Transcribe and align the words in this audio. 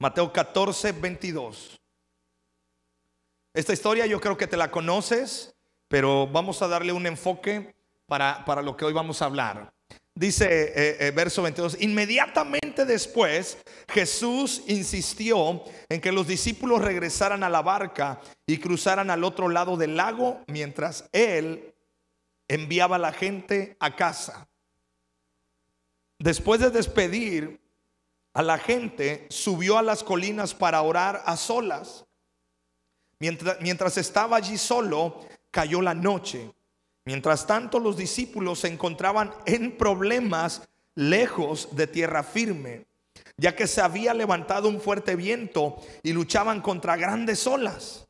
Mateo 0.00 0.32
14, 0.32 0.92
22. 0.92 1.78
Esta 3.52 3.74
historia 3.74 4.06
yo 4.06 4.18
creo 4.18 4.34
que 4.38 4.46
te 4.46 4.56
la 4.56 4.70
conoces, 4.70 5.54
pero 5.88 6.26
vamos 6.26 6.62
a 6.62 6.68
darle 6.68 6.94
un 6.94 7.06
enfoque 7.06 7.74
para, 8.06 8.42
para 8.46 8.62
lo 8.62 8.78
que 8.78 8.86
hoy 8.86 8.94
vamos 8.94 9.20
a 9.20 9.26
hablar. 9.26 9.74
Dice 10.14 10.46
eh, 10.46 10.96
eh, 11.00 11.10
verso 11.10 11.42
22, 11.42 11.82
inmediatamente 11.82 12.86
después 12.86 13.58
Jesús 13.88 14.62
insistió 14.68 15.62
en 15.90 16.00
que 16.00 16.12
los 16.12 16.26
discípulos 16.26 16.80
regresaran 16.80 17.42
a 17.42 17.50
la 17.50 17.60
barca 17.60 18.22
y 18.46 18.56
cruzaran 18.56 19.10
al 19.10 19.22
otro 19.22 19.50
lado 19.50 19.76
del 19.76 19.98
lago 19.98 20.40
mientras 20.46 21.10
él 21.12 21.74
enviaba 22.48 22.96
a 22.96 23.00
la 23.00 23.12
gente 23.12 23.76
a 23.80 23.94
casa. 23.94 24.48
Después 26.18 26.60
de 26.60 26.70
despedir 26.70 27.59
a 28.32 28.42
la 28.42 28.58
gente, 28.58 29.26
subió 29.30 29.78
a 29.78 29.82
las 29.82 30.04
colinas 30.04 30.54
para 30.54 30.82
orar 30.82 31.22
a 31.26 31.36
solas. 31.36 32.04
Mientras, 33.18 33.60
mientras 33.60 33.96
estaba 33.96 34.36
allí 34.36 34.56
solo, 34.56 35.20
cayó 35.50 35.82
la 35.82 35.94
noche. 35.94 36.52
Mientras 37.04 37.46
tanto, 37.46 37.78
los 37.78 37.96
discípulos 37.96 38.60
se 38.60 38.68
encontraban 38.68 39.32
en 39.46 39.76
problemas 39.76 40.68
lejos 40.94 41.74
de 41.74 41.86
tierra 41.86 42.22
firme, 42.22 42.86
ya 43.36 43.56
que 43.56 43.66
se 43.66 43.80
había 43.80 44.14
levantado 44.14 44.68
un 44.68 44.80
fuerte 44.80 45.16
viento 45.16 45.76
y 46.02 46.12
luchaban 46.12 46.60
contra 46.60 46.96
grandes 46.96 47.46
olas. 47.46 48.06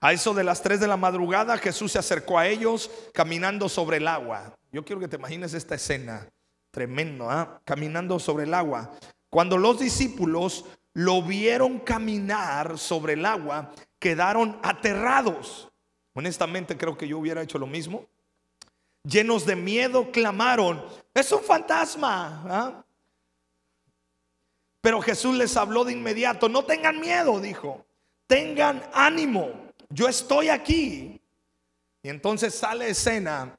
A 0.00 0.12
eso 0.12 0.32
de 0.32 0.44
las 0.44 0.62
3 0.62 0.80
de 0.80 0.88
la 0.88 0.96
madrugada 0.96 1.58
Jesús 1.58 1.92
se 1.92 1.98
acercó 1.98 2.38
a 2.38 2.48
ellos 2.48 2.90
caminando 3.12 3.68
sobre 3.68 3.98
el 3.98 4.08
agua. 4.08 4.56
Yo 4.72 4.84
quiero 4.84 5.00
que 5.00 5.08
te 5.08 5.16
imagines 5.16 5.52
esta 5.52 5.74
escena, 5.74 6.26
tremendo, 6.70 7.28
¿ah? 7.28 7.60
caminando 7.64 8.18
sobre 8.18 8.44
el 8.44 8.54
agua. 8.54 8.90
Cuando 9.30 9.56
los 9.56 9.78
discípulos 9.78 10.64
lo 10.92 11.22
vieron 11.22 11.78
caminar 11.78 12.78
sobre 12.78 13.14
el 13.14 13.24
agua, 13.24 13.72
quedaron 13.98 14.58
aterrados. 14.62 15.70
Honestamente 16.14 16.76
creo 16.76 16.98
que 16.98 17.08
yo 17.08 17.18
hubiera 17.18 17.42
hecho 17.42 17.58
lo 17.58 17.66
mismo. 17.66 18.06
Llenos 19.04 19.46
de 19.46 19.56
miedo, 19.56 20.10
clamaron, 20.10 20.84
es 21.14 21.32
un 21.32 21.40
fantasma. 21.40 22.42
¿ah? 22.46 22.84
Pero 24.82 25.00
Jesús 25.00 25.36
les 25.36 25.56
habló 25.56 25.84
de 25.84 25.92
inmediato, 25.92 26.48
no 26.48 26.64
tengan 26.64 27.00
miedo, 27.00 27.40
dijo, 27.40 27.86
tengan 28.26 28.82
ánimo 28.92 29.70
yo 29.90 30.08
estoy 30.08 30.48
aquí. 30.48 31.20
Y 32.02 32.08
entonces 32.08 32.54
sale 32.54 32.88
escena 32.88 33.58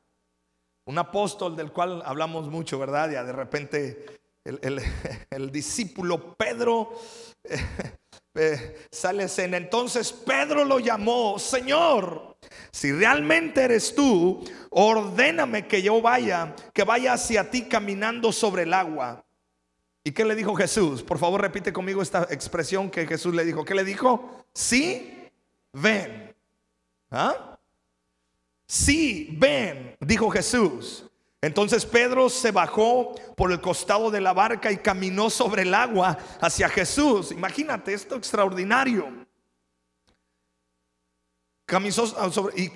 un 0.86 0.98
apóstol 0.98 1.56
del 1.56 1.72
cual 1.72 2.02
hablamos 2.06 2.50
mucho, 2.50 2.80
¿verdad? 2.80 3.12
Ya 3.12 3.24
de 3.24 3.34
repente 3.34 4.21
el, 5.30 5.52
discípulo 5.52 6.36
Pedro 6.36 6.94
eh, 8.36 8.88
sale. 8.90 9.28
Entonces 9.38 10.12
Pedro 10.12 10.66
lo 10.66 10.80
llamó, 10.80 11.38
Señor, 11.38 12.38
si 12.72 12.92
realmente 12.92 13.62
eres 13.62 13.94
tú, 13.94 14.44
ordéname 14.70 15.68
que 15.68 15.82
yo 15.82 16.02
vaya, 16.02 16.56
que 16.74 16.84
vaya 16.84 17.14
hacia 17.14 17.50
ti 17.50 17.64
caminando 17.64 18.32
sobre 18.32 18.64
el 18.64 18.74
agua. 18.74 19.24
¿Y 20.04 20.12
qué 20.12 20.26
le 20.26 20.36
dijo 20.36 20.56
Jesús? 20.56 21.04
Por 21.04 21.20
favor, 21.20 21.42
repite 21.42 21.72
conmigo 21.72 22.02
esta 22.02 22.28
expresión 22.32 22.90
que 22.90 23.06
Jesús 23.06 23.36
le 23.36 23.46
dijo. 23.46 23.64
¿Qué 23.64 23.76
le 23.76 23.84
dijo? 23.84 24.46
Sí 24.54 25.30
ven. 25.74 26.36
¿Ah? 27.10 27.58
Sí, 28.66 29.36
ven, 29.38 29.96
dijo 30.00 30.30
Jesús. 30.30 31.06
Entonces 31.42 31.88
Pedro 31.88 32.30
se 32.30 32.52
bajó 32.52 33.16
por 33.36 33.52
el 33.52 33.60
costado 33.60 34.12
de 34.12 34.22
la 34.22 34.32
barca 34.32 34.72
y 34.72 34.78
caminó 34.78 35.32
sobre 35.32 35.64
el 35.64 35.74
agua 35.74 36.18
hacia 36.40 36.70
Jesús. 36.70 37.32
Imagínate 37.32 37.94
esto 37.94 38.16
extraordinario. 38.16 39.26
Caminó 41.66 42.04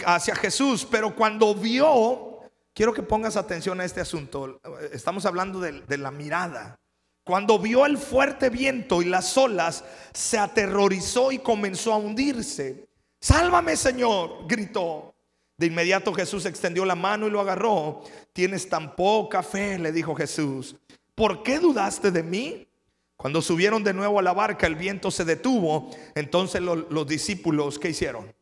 hacia 0.06 0.36
Jesús, 0.36 0.88
pero 0.90 1.16
cuando 1.16 1.54
vio, 1.54 2.40
quiero 2.74 2.92
que 2.92 3.04
pongas 3.04 3.38
atención 3.38 3.80
a 3.80 3.86
este 3.86 4.02
asunto. 4.02 4.60
Estamos 4.92 5.28
hablando 5.28 5.60
de, 5.60 5.82
de 5.82 5.98
la 6.00 6.10
mirada. 6.10 6.80
Cuando 7.24 7.60
vio 7.60 7.86
el 7.86 8.00
fuerte 8.00 8.50
viento 8.50 9.02
y 9.02 9.06
las 9.06 9.38
olas, 9.38 9.84
se 10.12 10.40
aterrorizó 10.40 11.32
y 11.32 11.40
comenzó 11.40 11.94
a 11.94 11.98
hundirse. 11.98 12.88
Sálvame, 13.20 13.76
Señor, 13.78 14.48
gritó. 14.48 15.15
De 15.58 15.68
inmediato 15.68 16.14
Jesús 16.14 16.46
extendió 16.46 16.84
la 16.86 16.96
mano 16.96 17.28
y 17.28 17.32
lo 17.32 17.40
agarró. 17.40 18.04
Tienes 18.34 18.68
tan 18.68 18.96
poca 18.96 19.42
fe, 19.42 19.80
le 19.80 19.92
dijo 19.92 20.16
Jesús. 20.16 20.76
¿Por 21.14 21.44
qué 21.44 21.60
dudaste 21.60 22.12
de 22.12 22.24
mí? 22.24 22.68
Cuando 23.16 23.42
subieron 23.42 23.84
de 23.84 23.94
nuevo 23.94 24.20
a 24.20 24.22
la 24.22 24.34
barca, 24.34 24.68
el 24.68 24.76
viento 24.76 25.10
se 25.12 25.24
detuvo. 25.24 25.90
Entonces 26.14 26.62
los, 26.62 27.08
discípulos, 27.08 27.80
¿qué 27.80 27.90
hicieron? 27.90 28.34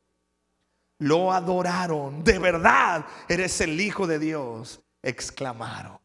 Lo 0.97 1.31
adoraron. 1.31 2.23
De 2.23 2.39
verdad, 2.39 3.05
eres 3.29 3.61
el 3.61 3.79
Hijo 3.79 4.07
de 4.07 4.17
Dios. 4.17 4.81
Exclamaron. 5.03 5.99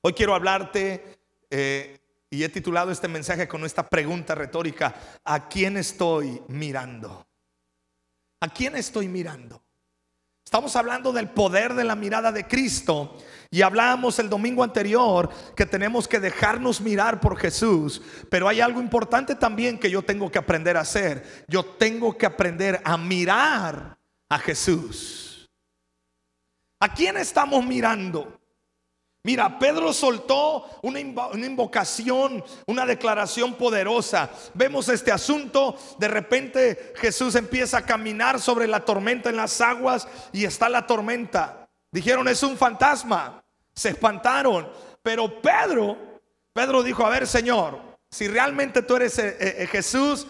Hoy 0.00 0.12
quiero 0.14 0.34
hablarte 0.34 1.18
eh, 1.48 2.00
y 2.28 2.42
he 2.42 2.48
titulado 2.48 2.90
este 2.90 3.06
mensaje 3.06 3.46
con 3.46 3.64
esta 3.64 3.88
pregunta 3.88 4.34
retórica, 4.34 4.94
¿a 5.24 5.48
quién 5.48 5.76
estoy 5.76 6.42
mirando? 6.48 7.24
¿A 8.40 8.48
quién 8.48 8.76
estoy 8.76 9.08
mirando? 9.08 9.62
Estamos 10.44 10.76
hablando 10.76 11.12
del 11.12 11.30
poder 11.30 11.74
de 11.74 11.84
la 11.84 11.96
mirada 11.96 12.30
de 12.30 12.46
Cristo 12.46 13.16
y 13.50 13.62
hablábamos 13.62 14.18
el 14.18 14.28
domingo 14.28 14.62
anterior 14.62 15.28
que 15.56 15.66
tenemos 15.66 16.06
que 16.06 16.20
dejarnos 16.20 16.80
mirar 16.80 17.20
por 17.20 17.36
Jesús, 17.38 18.02
pero 18.30 18.46
hay 18.46 18.60
algo 18.60 18.80
importante 18.80 19.34
también 19.34 19.78
que 19.78 19.90
yo 19.90 20.02
tengo 20.02 20.30
que 20.30 20.38
aprender 20.38 20.76
a 20.76 20.82
hacer. 20.82 21.44
Yo 21.48 21.64
tengo 21.64 22.16
que 22.16 22.26
aprender 22.26 22.80
a 22.84 22.96
mirar 22.96 23.98
a 24.28 24.38
Jesús. 24.38 25.50
¿A 26.78 26.92
quién 26.92 27.16
estamos 27.16 27.64
mirando? 27.64 28.40
Mira, 29.26 29.58
Pedro 29.58 29.94
soltó 29.94 30.68
una, 30.82 31.00
invocación, 31.00 32.44
una 32.66 32.84
declaración 32.84 33.54
poderosa. 33.54 34.30
Vemos 34.52 34.90
este 34.90 35.10
asunto, 35.10 35.78
de 35.98 36.08
repente 36.08 36.92
Jesús 36.96 37.34
empieza 37.34 37.78
a 37.78 37.86
caminar 37.86 38.38
sobre 38.38 38.66
la 38.66 38.84
tormenta 38.84 39.30
en 39.30 39.36
las 39.36 39.62
aguas 39.62 40.06
y 40.30 40.44
está 40.44 40.68
la 40.68 40.86
tormenta. 40.86 41.66
Dijeron, 41.90 42.28
es 42.28 42.42
un 42.42 42.58
fantasma. 42.58 43.42
Se 43.74 43.88
espantaron. 43.88 44.70
Pero 45.02 45.40
Pedro, 45.40 45.96
Pedro 46.52 46.82
dijo, 46.82 47.06
a 47.06 47.08
ver 47.08 47.26
Señor, 47.26 47.80
si 48.10 48.28
realmente 48.28 48.82
tú 48.82 48.96
eres 48.96 49.18
eh, 49.18 49.36
eh, 49.40 49.66
Jesús, 49.66 50.26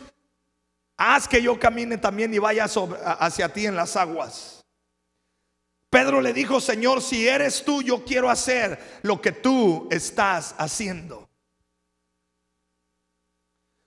haz 0.97 1.26
que 1.26 1.43
yo 1.43 1.59
camine 1.59 1.99
también 1.99 2.32
y 2.32 2.38
vaya 2.38 2.66
hacia 3.19 3.53
ti 3.53 3.66
en 3.66 3.75
las 3.75 3.97
aguas. 3.97 4.63
Pedro 5.94 6.21
le 6.21 6.32
dijo, 6.32 6.60
Señor, 6.60 7.00
si 7.00 7.28
eres 7.28 7.65
tú, 7.65 7.81
yo 7.81 8.05
quiero 8.05 8.28
hacer 8.28 8.99
lo 9.03 9.22
que 9.22 9.31
tú 9.31 9.87
estás 9.93 10.53
haciendo. 10.59 11.31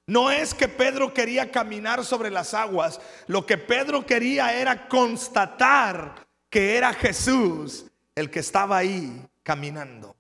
No 0.06 0.32
es 0.32 0.54
que 0.54 0.70
Pedro 0.70 1.14
quería 1.14 1.52
caminar 1.52 2.06
sobre 2.06 2.32
las 2.32 2.54
aguas, 2.54 3.02
lo 3.28 3.46
que 3.46 3.58
Pedro 3.58 4.06
quería 4.06 4.58
era 4.58 4.88
constatar 4.88 6.26
que 6.50 6.78
era 6.78 6.94
Jesús 6.94 7.88
el 8.16 8.32
que 8.32 8.40
estaba 8.40 8.78
ahí 8.78 9.28
caminando. 9.44 10.16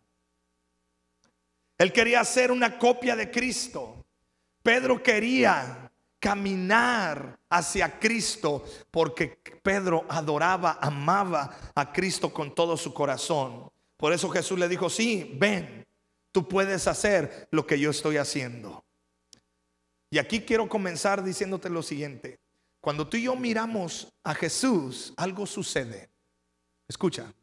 Él 1.78 1.94
quería 1.94 2.20
hacer 2.20 2.52
una 2.52 2.78
copia 2.78 3.16
de 3.16 3.32
Cristo. 3.32 4.06
Pedro 4.62 5.02
quería 5.02 5.87
caminar 6.20 7.40
hacia 7.50 8.00
Cristo, 8.00 8.66
porque 8.92 9.40
Pedro 9.62 10.06
adoraba, 10.10 10.80
amaba 10.82 11.56
a 11.76 11.92
Cristo 11.92 12.34
con 12.34 12.54
todo 12.54 12.78
su 12.78 12.94
corazón. 12.94 13.70
Por 13.98 14.14
eso 14.14 14.30
Jesús 14.30 14.60
le 14.60 14.68
dijo, 14.68 14.90
sí, 14.90 15.36
ven, 15.40 15.86
tú 16.32 16.48
puedes 16.48 16.88
hacer 16.88 17.48
lo 17.52 17.66
que 17.66 17.80
yo 17.80 17.92
estoy 17.92 18.18
haciendo. 18.18 18.84
Y 20.10 20.20
aquí 20.20 20.42
quiero 20.42 20.70
comenzar 20.70 21.24
diciéndote 21.24 21.70
lo 21.70 21.84
siguiente. 21.84 22.40
Cuando 22.80 23.08
tú 23.08 23.18
y 23.18 23.24
yo 23.24 23.36
miramos 23.36 24.14
a 24.24 24.34
Jesús, 24.34 25.14
algo 25.18 25.46
sucede. 25.46 26.10
Escucha, 26.88 27.34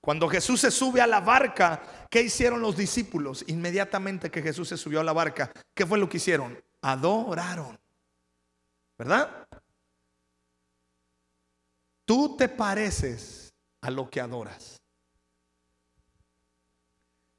cuando 0.00 0.28
Jesús 0.28 0.60
se 0.60 0.70
sube 0.70 1.00
a 1.00 1.06
la 1.06 1.20
barca, 1.20 2.06
¿qué 2.08 2.22
hicieron 2.22 2.60
los 2.60 2.76
discípulos? 2.76 3.44
Inmediatamente 3.48 4.30
que 4.30 4.42
Jesús 4.42 4.68
se 4.68 4.76
subió 4.76 5.00
a 5.00 5.04
la 5.04 5.12
barca, 5.12 5.50
¿qué 5.74 5.84
fue 5.84 5.98
lo 5.98 6.08
que 6.08 6.18
hicieron? 6.18 6.62
Adoraron. 6.80 7.78
¿Verdad? 9.00 9.48
Tú 12.04 12.36
te 12.36 12.50
pareces 12.50 13.50
a 13.80 13.90
lo 13.90 14.10
que 14.10 14.20
adoras. 14.20 14.78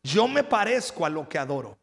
Yo 0.02 0.28
me 0.28 0.44
parezco 0.44 1.06
a 1.06 1.10
lo 1.10 1.30
que 1.30 1.38
adoro. 1.38 1.78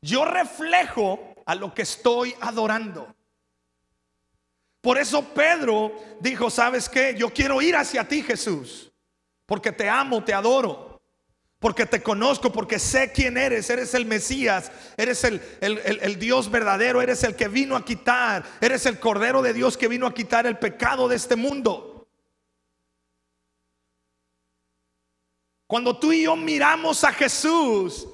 Yo 0.00 0.24
reflejo 0.24 1.34
a 1.44 1.56
lo 1.56 1.74
que 1.74 1.82
estoy 1.82 2.32
adorando. 2.40 3.12
Por 4.80 4.98
eso 4.98 5.34
Pedro 5.34 5.92
dijo, 6.20 6.48
¿sabes 6.48 6.88
qué? 6.88 7.16
Yo 7.18 7.34
quiero 7.34 7.60
ir 7.60 7.74
hacia 7.74 8.06
ti, 8.06 8.22
Jesús, 8.22 8.92
porque 9.46 9.72
te 9.72 9.88
amo, 9.88 10.22
te 10.22 10.32
adoro. 10.32 10.87
Porque 11.58 11.86
te 11.86 12.02
conozco, 12.02 12.52
porque 12.52 12.78
sé 12.78 13.10
quién 13.12 13.36
eres, 13.36 13.68
eres 13.68 13.92
el 13.94 14.06
Mesías, 14.06 14.70
eres 14.96 15.24
el, 15.24 15.42
el, 15.60 16.18
Dios 16.18 16.50
verdadero, 16.50 17.02
eres 17.02 17.24
el 17.24 17.34
que 17.34 17.48
vino 17.48 17.74
a 17.74 17.84
quitar, 17.84 18.44
eres 18.60 18.86
el 18.86 19.00
Cordero 19.00 19.42
de 19.42 19.52
Dios 19.52 19.76
que 19.76 19.88
vino 19.88 20.06
a 20.06 20.14
quitar 20.14 20.46
el 20.46 20.58
pecado 20.58 21.08
de 21.08 21.16
este 21.16 21.34
mundo. 21.34 22.08
Cuando 25.66 25.98
tú 25.98 26.12
y 26.12 26.22
yo 26.22 26.36
miramos 26.36 27.02
a 27.02 27.12
Jesús, 27.12 28.06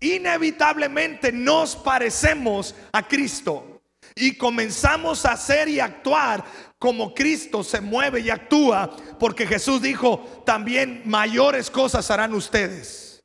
inevitablemente 0.00 1.32
nos 1.32 1.74
parecemos 1.74 2.74
a 2.92 3.06
Cristo 3.06 3.82
y 4.14 4.36
comenzamos 4.36 5.26
a 5.26 5.32
hacer 5.32 5.68
y 5.68 5.80
actuar 5.80 6.44
como 6.78 7.14
Cristo 7.14 7.64
se 7.64 7.80
mueve 7.80 8.20
y 8.20 8.30
actúa, 8.30 8.96
porque 9.18 9.46
Jesús 9.46 9.82
dijo, 9.82 10.42
también 10.44 11.02
mayores 11.04 11.70
cosas 11.70 12.10
harán 12.10 12.34
ustedes. 12.34 13.24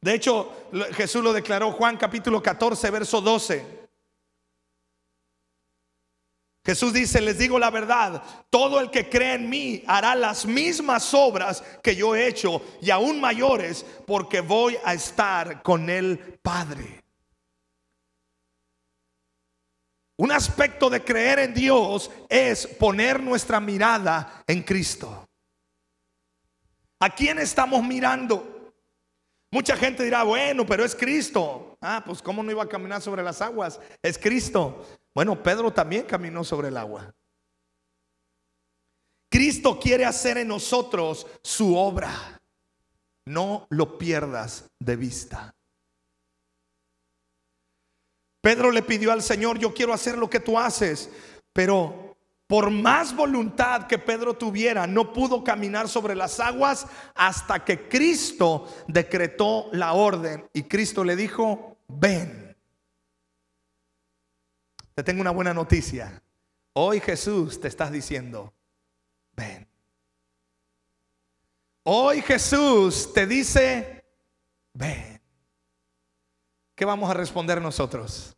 De 0.00 0.14
hecho, 0.14 0.52
Jesús 0.94 1.22
lo 1.22 1.32
declaró 1.32 1.72
Juan 1.72 1.96
capítulo 1.96 2.42
14, 2.42 2.90
verso 2.90 3.20
12. 3.20 3.86
Jesús 6.64 6.92
dice, 6.92 7.20
les 7.20 7.38
digo 7.38 7.60
la 7.60 7.70
verdad, 7.70 8.22
todo 8.50 8.80
el 8.80 8.90
que 8.90 9.08
cree 9.08 9.34
en 9.34 9.48
mí 9.48 9.84
hará 9.86 10.16
las 10.16 10.46
mismas 10.46 11.14
obras 11.14 11.62
que 11.80 11.94
yo 11.94 12.16
he 12.16 12.26
hecho 12.26 12.60
y 12.82 12.90
aún 12.90 13.20
mayores, 13.20 13.86
porque 14.04 14.40
voy 14.40 14.76
a 14.84 14.92
estar 14.92 15.62
con 15.62 15.88
el 15.88 16.18
Padre. 16.42 16.95
Un 20.18 20.32
aspecto 20.32 20.88
de 20.88 21.04
creer 21.04 21.40
en 21.40 21.54
Dios 21.54 22.10
es 22.28 22.66
poner 22.66 23.22
nuestra 23.22 23.60
mirada 23.60 24.42
en 24.46 24.62
Cristo. 24.62 25.28
¿A 27.00 27.14
quién 27.14 27.38
estamos 27.38 27.84
mirando? 27.84 28.72
Mucha 29.50 29.76
gente 29.76 30.04
dirá, 30.04 30.22
bueno, 30.22 30.64
pero 30.66 30.84
es 30.84 30.94
Cristo. 30.94 31.76
Ah, 31.80 32.02
pues 32.04 32.22
¿cómo 32.22 32.42
no 32.42 32.50
iba 32.50 32.62
a 32.62 32.68
caminar 32.68 33.02
sobre 33.02 33.22
las 33.22 33.42
aguas? 33.42 33.78
Es 34.02 34.18
Cristo. 34.18 34.86
Bueno, 35.14 35.42
Pedro 35.42 35.72
también 35.72 36.04
caminó 36.04 36.44
sobre 36.44 36.68
el 36.68 36.76
agua. 36.76 37.14
Cristo 39.30 39.78
quiere 39.78 40.04
hacer 40.04 40.38
en 40.38 40.48
nosotros 40.48 41.26
su 41.42 41.76
obra. 41.76 42.40
No 43.26 43.66
lo 43.70 43.98
pierdas 43.98 44.70
de 44.78 44.96
vista. 44.96 45.55
Pedro 48.46 48.70
le 48.70 48.84
pidió 48.84 49.10
al 49.10 49.22
Señor, 49.22 49.58
yo 49.58 49.74
quiero 49.74 49.92
hacer 49.92 50.16
lo 50.16 50.30
que 50.30 50.38
tú 50.38 50.56
haces, 50.56 51.10
pero 51.52 52.16
por 52.46 52.70
más 52.70 53.12
voluntad 53.12 53.88
que 53.88 53.98
Pedro 53.98 54.34
tuviera, 54.34 54.86
no 54.86 55.12
pudo 55.12 55.42
caminar 55.42 55.88
sobre 55.88 56.14
las 56.14 56.38
aguas 56.38 56.86
hasta 57.16 57.64
que 57.64 57.88
Cristo 57.88 58.72
decretó 58.86 59.68
la 59.72 59.94
orden 59.94 60.48
y 60.52 60.62
Cristo 60.62 61.02
le 61.02 61.16
dijo, 61.16 61.76
ven. 61.88 62.56
Te 64.94 65.02
tengo 65.02 65.22
una 65.22 65.32
buena 65.32 65.52
noticia. 65.52 66.22
Hoy 66.74 67.00
Jesús 67.00 67.60
te 67.60 67.66
estás 67.66 67.90
diciendo, 67.90 68.54
ven. 69.32 69.66
Hoy 71.82 72.22
Jesús 72.22 73.12
te 73.12 73.26
dice, 73.26 74.04
ven. 74.72 75.15
¿Qué 76.76 76.84
vamos 76.84 77.10
a 77.10 77.14
responder 77.14 77.60
nosotros? 77.60 78.36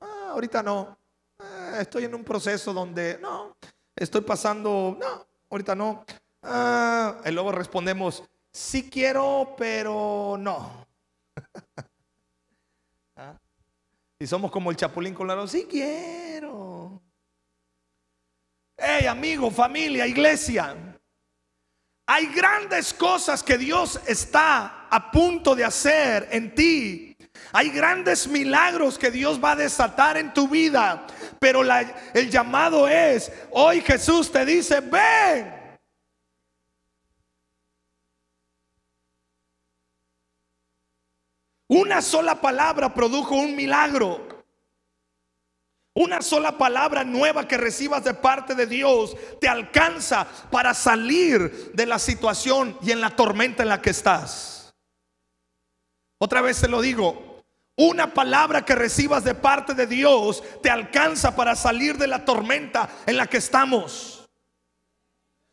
ahorita 0.00 0.62
no. 0.62 0.98
Eh, 1.40 1.78
estoy 1.80 2.04
en 2.04 2.14
un 2.14 2.24
proceso 2.24 2.72
donde 2.72 3.18
no, 3.20 3.56
estoy 3.94 4.22
pasando, 4.22 4.96
no, 4.98 5.26
ahorita 5.48 5.76
no. 5.76 6.04
Ah, 6.42 7.20
y 7.24 7.30
luego 7.30 7.52
respondemos, 7.52 8.24
sí 8.52 8.90
quiero, 8.90 9.54
pero 9.56 10.36
no. 10.38 10.84
¿Ah? 13.16 13.38
Y 14.18 14.26
somos 14.26 14.50
como 14.50 14.70
el 14.72 14.76
chapulín 14.76 15.14
colorado, 15.14 15.46
sí 15.46 15.66
quiero. 15.70 17.00
Hey, 18.76 19.06
amigo, 19.06 19.48
familia, 19.50 20.08
iglesia. 20.08 20.76
Hay 22.06 22.26
grandes 22.26 22.92
cosas 22.94 23.44
que 23.44 23.58
Dios 23.58 24.00
está 24.06 24.88
a 24.88 25.10
punto 25.10 25.54
de 25.54 25.64
hacer 25.64 26.28
en 26.32 26.54
ti 26.54 27.07
hay 27.52 27.70
grandes 27.70 28.28
milagros 28.28 28.98
que 28.98 29.10
Dios 29.10 29.42
va 29.42 29.52
a 29.52 29.56
desatar 29.56 30.16
en 30.16 30.32
tu 30.34 30.48
vida. 30.48 31.06
Pero 31.38 31.62
el 32.14 32.30
llamado 32.30 32.88
es, 32.88 33.32
hoy 33.50 33.80
Jesús 33.80 34.30
te 34.30 34.44
dice, 34.44 34.80
ven. 34.80 35.58
Una 41.68 42.00
sola 42.00 42.40
palabra 42.40 42.92
produjo 42.94 43.34
un 43.34 43.54
milagro. 43.54 44.26
Una 45.94 46.22
sola 46.22 46.56
palabra 46.56 47.02
nueva 47.02 47.48
que 47.48 47.56
recibas 47.56 48.04
de 48.04 48.14
parte 48.14 48.54
de 48.54 48.66
Dios 48.66 49.16
te 49.40 49.48
alcanza 49.48 50.28
para 50.50 50.72
salir 50.72 51.72
de 51.74 51.86
la 51.86 51.98
situación 51.98 52.78
y 52.82 52.92
en 52.92 53.00
la 53.00 53.16
tormenta 53.16 53.64
en 53.64 53.68
la 53.68 53.82
que 53.82 53.90
estás. 53.90 54.72
Otra 56.20 56.40
vez 56.40 56.60
te 56.60 56.68
lo 56.68 56.80
digo, 56.80 57.27
una 57.78 58.12
palabra 58.12 58.64
que 58.64 58.74
recibas 58.74 59.24
de 59.24 59.34
parte 59.34 59.72
de 59.72 59.86
Dios 59.86 60.42
te 60.62 60.68
alcanza 60.68 61.34
para 61.34 61.54
salir 61.54 61.96
de 61.96 62.08
la 62.08 62.24
tormenta 62.24 62.88
en 63.06 63.16
la 63.16 63.26
que 63.26 63.38
estamos. 63.38 64.18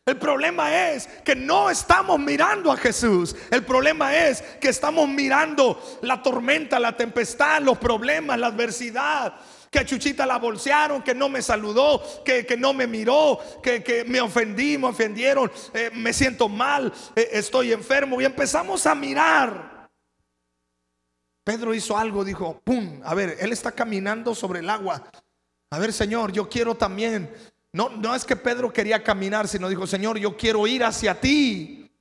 El 0.07 0.17
problema 0.17 0.91
es 0.91 1.07
que 1.23 1.35
no 1.35 1.69
estamos 1.69 2.19
mirando 2.19 2.71
a 2.71 2.77
Jesús. 2.77 3.35
El 3.49 3.63
problema 3.63 4.15
es 4.15 4.41
que 4.61 4.69
estamos 4.69 5.07
mirando 5.07 5.81
la 6.01 6.21
tormenta, 6.21 6.79
la 6.79 6.95
tempestad, 6.95 7.61
los 7.61 7.77
problemas, 7.77 8.37
la 8.37 8.47
adversidad. 8.47 9.33
Que 9.71 9.79
a 9.79 9.85
Chuchita 9.85 10.25
la 10.25 10.37
bolsearon, 10.37 11.01
que 11.01 11.15
no 11.15 11.27
me 11.27 11.41
saludó, 11.41 12.03
que, 12.23 12.55
no 12.57 12.71
me 12.73 12.85
miró, 12.87 13.39
que, 13.63 14.05
me 14.07 14.21
ofendí, 14.21 14.77
me 14.77 14.87
ofendieron, 14.87 15.51
eh, 15.73 15.89
me 15.93 16.13
siento 16.13 16.49
mal, 16.49 16.93
eh, 17.15 17.29
estoy 17.33 17.71
enfermo. 17.73 18.21
Y 18.21 18.25
empezamos 18.25 18.85
a 18.85 18.95
mirar 18.95 19.74
Pedro 21.45 21.75
hizo 21.75 21.95
algo, 21.95 22.25
dijo, 22.25 22.59
¡pum! 22.63 23.01
A 23.05 23.13
ver, 23.13 23.37
él 23.39 23.53
está 23.53 23.71
caminando 23.71 24.33
sobre 24.33 24.61
el 24.61 24.69
agua. 24.69 25.03
A 25.69 25.77
ver, 25.77 25.93
Señor, 25.93 26.31
yo 26.31 26.49
quiero 26.49 26.75
también. 26.75 27.31
No, 27.71 27.89
no 27.89 28.15
es 28.15 28.25
que 28.25 28.35
Pedro 28.35 28.73
quería 28.73 29.03
caminar, 29.03 29.47
sino 29.47 29.69
dijo, 29.69 29.85
Señor, 29.85 30.17
yo 30.17 30.35
quiero 30.35 30.65
ir 30.65 30.83
hacia 30.83 31.21
ti. 31.21 31.91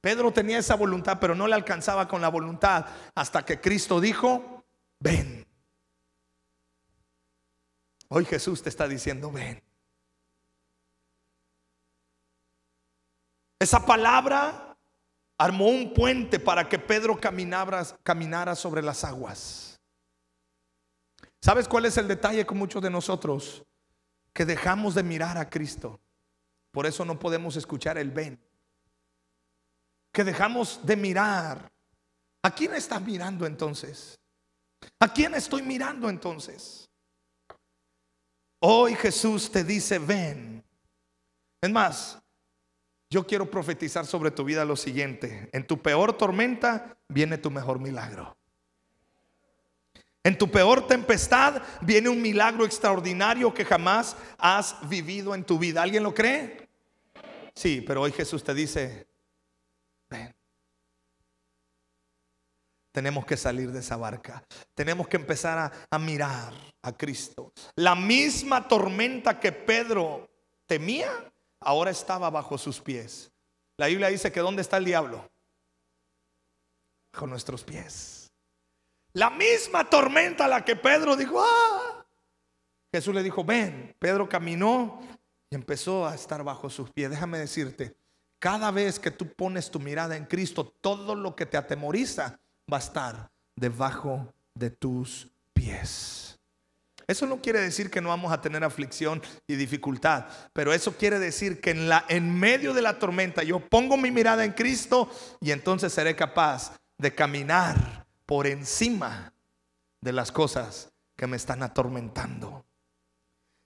Pedro 0.00 0.32
tenía 0.32 0.58
esa 0.58 0.76
voluntad, 0.76 1.18
pero 1.20 1.34
no 1.34 1.48
le 1.48 1.56
alcanzaba 1.56 2.06
con 2.06 2.20
la 2.20 2.28
voluntad 2.28 2.86
hasta 3.16 3.44
que 3.44 3.60
Cristo 3.60 4.00
dijo, 4.00 4.64
ven. 5.00 5.44
Hoy 8.08 8.24
Jesús 8.24 8.62
te 8.62 8.68
está 8.68 8.86
diciendo, 8.86 9.32
ven. 9.32 9.60
Esa 13.58 13.84
palabra 13.84 14.65
armó 15.38 15.68
un 15.68 15.92
puente 15.92 16.38
para 16.38 16.68
que 16.68 16.78
Pedro 16.78 17.18
caminara, 17.18 17.84
caminara 18.02 18.54
sobre 18.54 18.82
las 18.82 19.04
aguas. 19.04 19.80
¿Sabes 21.40 21.68
cuál 21.68 21.84
es 21.84 21.96
el 21.96 22.08
detalle 22.08 22.46
con 22.46 22.58
muchos 22.58 22.82
de 22.82 22.90
nosotros? 22.90 23.64
Que 24.32 24.44
dejamos 24.44 24.94
de 24.94 25.02
mirar 25.02 25.38
a 25.38 25.48
Cristo. 25.48 26.00
Por 26.72 26.86
eso 26.86 27.04
no 27.04 27.18
podemos 27.18 27.56
escuchar 27.56 27.98
el 27.98 28.10
ven. 28.10 28.38
Que 30.12 30.24
dejamos 30.24 30.84
de 30.84 30.96
mirar. 30.96 31.70
¿A 32.42 32.50
quién 32.50 32.74
estás 32.74 33.00
mirando 33.02 33.46
entonces? 33.46 34.18
¿A 35.00 35.12
quién 35.12 35.34
estoy 35.34 35.62
mirando 35.62 36.08
entonces? 36.08 36.88
Hoy 38.60 38.94
Jesús 38.94 39.50
te 39.50 39.64
dice, 39.64 39.98
ven. 39.98 40.64
Es 41.60 41.70
más, 41.70 42.18
yo 43.08 43.26
quiero 43.26 43.50
profetizar 43.50 44.06
sobre 44.06 44.30
tu 44.30 44.44
vida 44.44 44.64
lo 44.64 44.76
siguiente. 44.76 45.48
En 45.52 45.66
tu 45.66 45.80
peor 45.80 46.12
tormenta 46.14 46.96
viene 47.08 47.38
tu 47.38 47.50
mejor 47.50 47.78
milagro. 47.78 48.36
En 50.24 50.36
tu 50.36 50.50
peor 50.50 50.88
tempestad 50.88 51.62
viene 51.82 52.08
un 52.08 52.20
milagro 52.20 52.64
extraordinario 52.64 53.54
que 53.54 53.64
jamás 53.64 54.16
has 54.38 54.76
vivido 54.88 55.36
en 55.36 55.44
tu 55.44 55.56
vida. 55.56 55.82
¿Alguien 55.82 56.02
lo 56.02 56.12
cree? 56.12 56.68
Sí, 57.54 57.80
pero 57.86 58.02
hoy 58.02 58.10
Jesús 58.10 58.42
te 58.42 58.52
dice, 58.52 59.06
ven. 60.10 60.34
Tenemos 62.90 63.24
que 63.24 63.36
salir 63.36 63.70
de 63.70 63.78
esa 63.78 63.96
barca. 63.96 64.44
Tenemos 64.74 65.06
que 65.06 65.16
empezar 65.16 65.58
a, 65.58 65.72
a 65.90 65.98
mirar 65.98 66.52
a 66.82 66.92
Cristo. 66.92 67.52
La 67.76 67.94
misma 67.94 68.66
tormenta 68.66 69.38
que 69.38 69.52
Pedro 69.52 70.28
temía, 70.66 71.08
ahora 71.60 71.90
estaba 71.90 72.30
bajo 72.30 72.58
sus 72.58 72.80
pies. 72.80 73.30
La 73.76 73.86
Biblia 73.86 74.08
dice 74.08 74.32
que 74.32 74.40
¿dónde 74.40 74.62
está 74.62 74.76
el 74.78 74.84
diablo? 74.84 75.28
Bajo 77.12 77.26
nuestros 77.26 77.64
pies. 77.64 78.30
La 79.12 79.30
misma 79.30 79.88
tormenta 79.88 80.44
a 80.44 80.48
la 80.48 80.64
que 80.64 80.76
Pedro 80.76 81.16
dijo, 81.16 81.42
ah. 81.42 82.06
Jesús 82.92 83.14
le 83.14 83.22
dijo, 83.22 83.44
ven. 83.44 83.94
Pedro 83.98 84.28
caminó 84.28 85.00
y 85.50 85.54
empezó 85.54 86.06
a 86.06 86.14
estar 86.14 86.42
bajo 86.42 86.68
sus 86.68 86.90
pies. 86.90 87.10
Déjame 87.10 87.38
decirte 87.38 87.96
Cada 88.38 88.70
vez 88.70 88.98
que 88.98 89.10
tú 89.10 89.32
pones 89.32 89.70
tu 89.70 89.80
mirada 89.80 90.16
en 90.16 90.26
Cristo, 90.26 90.66
todo 90.80 91.14
lo 91.14 91.34
que 91.34 91.46
te 91.46 91.56
atemoriza 91.56 92.38
va 92.70 92.76
a 92.76 92.80
estar 92.80 93.30
debajo 93.54 94.32
de 94.54 94.70
tus 94.70 95.28
pies. 95.54 96.25
Eso 97.08 97.26
no 97.26 97.40
quiere 97.40 97.60
decir 97.60 97.90
que 97.90 98.00
no 98.00 98.08
vamos 98.08 98.32
a 98.32 98.40
tener 98.40 98.64
aflicción 98.64 99.22
y 99.46 99.54
dificultad, 99.54 100.26
pero 100.52 100.72
eso 100.72 100.96
quiere 100.96 101.20
decir 101.20 101.60
que 101.60 101.70
en, 101.70 101.88
la, 101.88 102.04
en 102.08 102.36
medio 102.36 102.74
de 102.74 102.82
la 102.82 102.98
tormenta 102.98 103.44
yo 103.44 103.60
pongo 103.60 103.96
mi 103.96 104.10
mirada 104.10 104.44
en 104.44 104.52
Cristo 104.52 105.08
y 105.40 105.52
entonces 105.52 105.92
seré 105.92 106.16
capaz 106.16 106.74
de 106.98 107.14
caminar 107.14 108.06
por 108.26 108.48
encima 108.48 109.32
de 110.00 110.12
las 110.12 110.32
cosas 110.32 110.90
que 111.16 111.28
me 111.28 111.36
están 111.36 111.62
atormentando. 111.62 112.64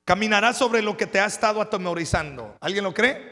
Caminarás 0.05 0.59
sobre 0.59 0.83
lo 0.83 0.97
que 0.97 1.07
te 1.07 1.21
ha 1.21 1.27
estado 1.27 1.63
atemorizando. 1.63 2.57
¿Alguien 2.61 2.85
lo 2.85 2.93
cree? 2.93 3.30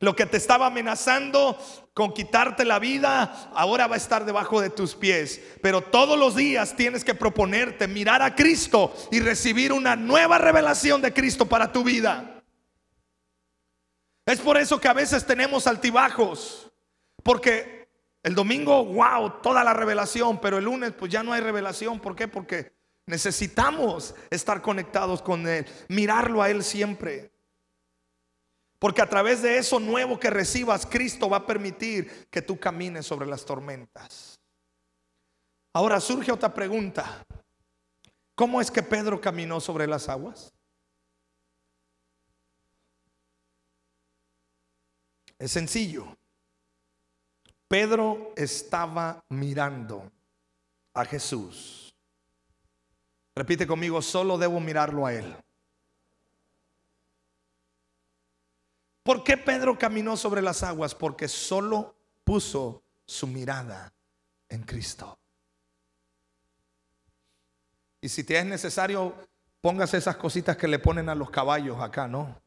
Lo 0.00 0.16
que 0.16 0.24
te 0.24 0.38
estaba 0.38 0.66
amenazando 0.66 1.58
con 1.92 2.14
quitarte 2.14 2.64
la 2.64 2.78
vida, 2.78 3.50
ahora 3.54 3.86
va 3.86 3.94
a 3.94 3.98
estar 3.98 4.24
debajo 4.24 4.60
de 4.60 4.70
tus 4.70 4.94
pies. 4.94 5.40
Pero 5.62 5.82
todos 5.82 6.18
los 6.18 6.34
días 6.34 6.74
tienes 6.74 7.04
que 7.04 7.14
proponerte 7.14 7.86
mirar 7.86 8.22
a 8.22 8.34
Cristo 8.34 8.94
y 9.12 9.20
recibir 9.20 9.74
una 9.74 9.96
nueva 9.96 10.38
revelación 10.38 11.02
de 11.02 11.12
Cristo 11.12 11.46
para 11.46 11.70
tu 11.70 11.84
vida. 11.84 12.42
Es 14.24 14.40
por 14.40 14.56
eso 14.56 14.80
que 14.80 14.88
a 14.88 14.94
veces 14.94 15.26
tenemos 15.26 15.66
altibajos. 15.66 16.70
Porque 17.22 17.90
el 18.22 18.34
domingo, 18.34 18.84
wow, 18.86 19.40
toda 19.42 19.62
la 19.62 19.74
revelación, 19.74 20.40
pero 20.40 20.56
el 20.56 20.64
lunes 20.64 20.92
pues 20.92 21.12
ya 21.12 21.22
no 21.22 21.34
hay 21.34 21.42
revelación. 21.42 22.00
¿Por 22.00 22.16
qué? 22.16 22.26
Porque 22.26 22.72
necesitamos 23.04 24.14
estar 24.30 24.62
conectados 24.62 25.20
con 25.20 25.46
Él, 25.46 25.66
mirarlo 25.88 26.42
a 26.42 26.48
Él 26.48 26.64
siempre. 26.64 27.32
Porque 28.80 29.02
a 29.02 29.08
través 29.08 29.42
de 29.42 29.58
eso 29.58 29.78
nuevo 29.78 30.18
que 30.18 30.30
recibas, 30.30 30.86
Cristo 30.86 31.28
va 31.28 31.36
a 31.36 31.46
permitir 31.46 32.26
que 32.30 32.40
tú 32.40 32.58
camines 32.58 33.04
sobre 33.04 33.26
las 33.26 33.44
tormentas. 33.44 34.40
Ahora 35.74 36.00
surge 36.00 36.32
otra 36.32 36.52
pregunta. 36.52 37.22
¿Cómo 38.34 38.58
es 38.58 38.70
que 38.70 38.82
Pedro 38.82 39.20
caminó 39.20 39.60
sobre 39.60 39.86
las 39.86 40.08
aguas? 40.08 40.50
Es 45.38 45.52
sencillo. 45.52 46.16
Pedro 47.68 48.32
estaba 48.34 49.22
mirando 49.28 50.10
a 50.94 51.04
Jesús. 51.04 51.94
Repite 53.36 53.66
conmigo, 53.66 54.00
solo 54.00 54.38
debo 54.38 54.58
mirarlo 54.58 55.04
a 55.04 55.12
Él. 55.12 55.36
¿Por 59.10 59.24
qué 59.24 59.36
Pedro 59.36 59.76
caminó 59.76 60.16
sobre 60.16 60.40
las 60.40 60.62
aguas? 60.62 60.94
Porque 60.94 61.26
solo 61.26 61.96
puso 62.22 62.84
su 63.04 63.26
mirada 63.26 63.92
en 64.48 64.62
Cristo. 64.62 65.18
Y 68.00 68.08
si 68.08 68.22
te 68.22 68.38
es 68.38 68.46
necesario, 68.46 69.12
póngase 69.60 69.96
esas 69.96 70.16
cositas 70.16 70.56
que 70.56 70.68
le 70.68 70.78
ponen 70.78 71.08
a 71.08 71.16
los 71.16 71.28
caballos 71.28 71.80
acá, 71.80 72.06
¿no? 72.06 72.40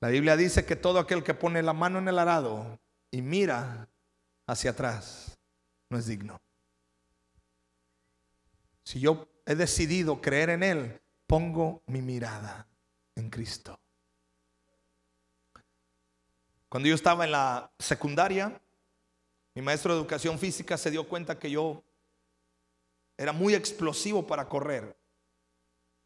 La 0.00 0.08
Biblia 0.08 0.36
dice 0.36 0.66
que 0.66 0.74
todo 0.74 0.98
aquel 0.98 1.22
que 1.22 1.34
pone 1.34 1.62
la 1.62 1.72
mano 1.72 2.00
en 2.00 2.08
el 2.08 2.18
arado 2.18 2.80
y 3.12 3.22
mira 3.22 3.88
hacia 4.48 4.72
atrás 4.72 5.38
no 5.88 5.98
es 5.98 6.06
digno. 6.06 6.40
Si 8.82 8.98
yo 8.98 9.28
he 9.46 9.54
decidido 9.54 10.20
creer 10.20 10.50
en 10.50 10.64
Él, 10.64 11.00
pongo 11.28 11.80
mi 11.86 12.02
mirada 12.02 12.66
en 13.16 13.30
Cristo. 13.30 13.78
Cuando 16.68 16.88
yo 16.88 16.94
estaba 16.96 17.24
en 17.24 17.30
la 17.30 17.70
secundaria, 17.78 18.60
mi 19.54 19.62
maestro 19.62 19.94
de 19.94 20.00
educación 20.00 20.38
física 20.38 20.76
se 20.76 20.90
dio 20.90 21.06
cuenta 21.06 21.38
que 21.38 21.50
yo 21.50 21.84
era 23.16 23.32
muy 23.32 23.54
explosivo 23.54 24.26
para 24.26 24.48
correr. 24.48 24.96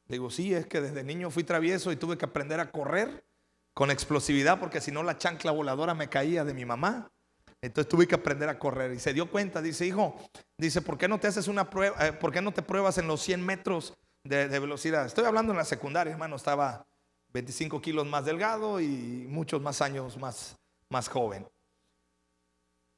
digo, 0.06 0.30
sí, 0.30 0.54
es 0.54 0.66
que 0.66 0.82
desde 0.82 1.02
niño 1.02 1.30
fui 1.30 1.44
travieso 1.44 1.90
y 1.90 1.96
tuve 1.96 2.18
que 2.18 2.26
aprender 2.26 2.60
a 2.60 2.70
correr 2.70 3.24
con 3.72 3.90
explosividad 3.90 4.60
porque 4.60 4.80
si 4.80 4.92
no 4.92 5.02
la 5.02 5.16
chancla 5.16 5.52
voladora 5.52 5.94
me 5.94 6.08
caía 6.08 6.44
de 6.44 6.52
mi 6.52 6.66
mamá. 6.66 7.10
Entonces 7.62 7.88
tuve 7.88 8.06
que 8.06 8.14
aprender 8.14 8.48
a 8.48 8.58
correr 8.58 8.92
y 8.92 9.00
se 9.00 9.14
dio 9.14 9.30
cuenta, 9.30 9.62
dice, 9.62 9.86
hijo, 9.86 10.16
dice, 10.58 10.82
¿por 10.82 10.98
qué 10.98 11.08
no 11.08 11.18
te 11.18 11.28
haces 11.28 11.48
una 11.48 11.70
prueba, 11.70 12.06
eh, 12.06 12.12
por 12.12 12.30
qué 12.30 12.42
no 12.42 12.52
te 12.52 12.62
pruebas 12.62 12.98
en 12.98 13.08
los 13.08 13.20
100 13.22 13.44
metros 13.44 13.94
de, 14.22 14.48
de 14.48 14.58
velocidad? 14.58 15.06
Estoy 15.06 15.24
hablando 15.24 15.52
en 15.52 15.58
la 15.58 15.64
secundaria, 15.64 16.12
hermano, 16.12 16.36
estaba 16.36 16.86
25 17.32 17.80
kilos 17.80 18.06
más 18.06 18.24
delgado 18.24 18.80
y 18.80 19.26
muchos 19.28 19.60
más 19.60 19.80
años 19.82 20.16
más, 20.16 20.56
más 20.88 21.08
joven. 21.08 21.46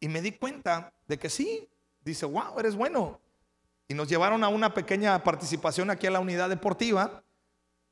Y 0.00 0.08
me 0.08 0.22
di 0.22 0.32
cuenta 0.32 0.92
de 1.06 1.18
que 1.18 1.28
sí, 1.28 1.68
dice, 2.04 2.26
wow, 2.26 2.58
eres 2.58 2.74
bueno. 2.74 3.20
Y 3.88 3.94
nos 3.94 4.08
llevaron 4.08 4.44
a 4.44 4.48
una 4.48 4.72
pequeña 4.72 5.22
participación 5.22 5.90
aquí 5.90 6.06
a 6.06 6.10
la 6.10 6.20
unidad 6.20 6.48
deportiva. 6.48 7.22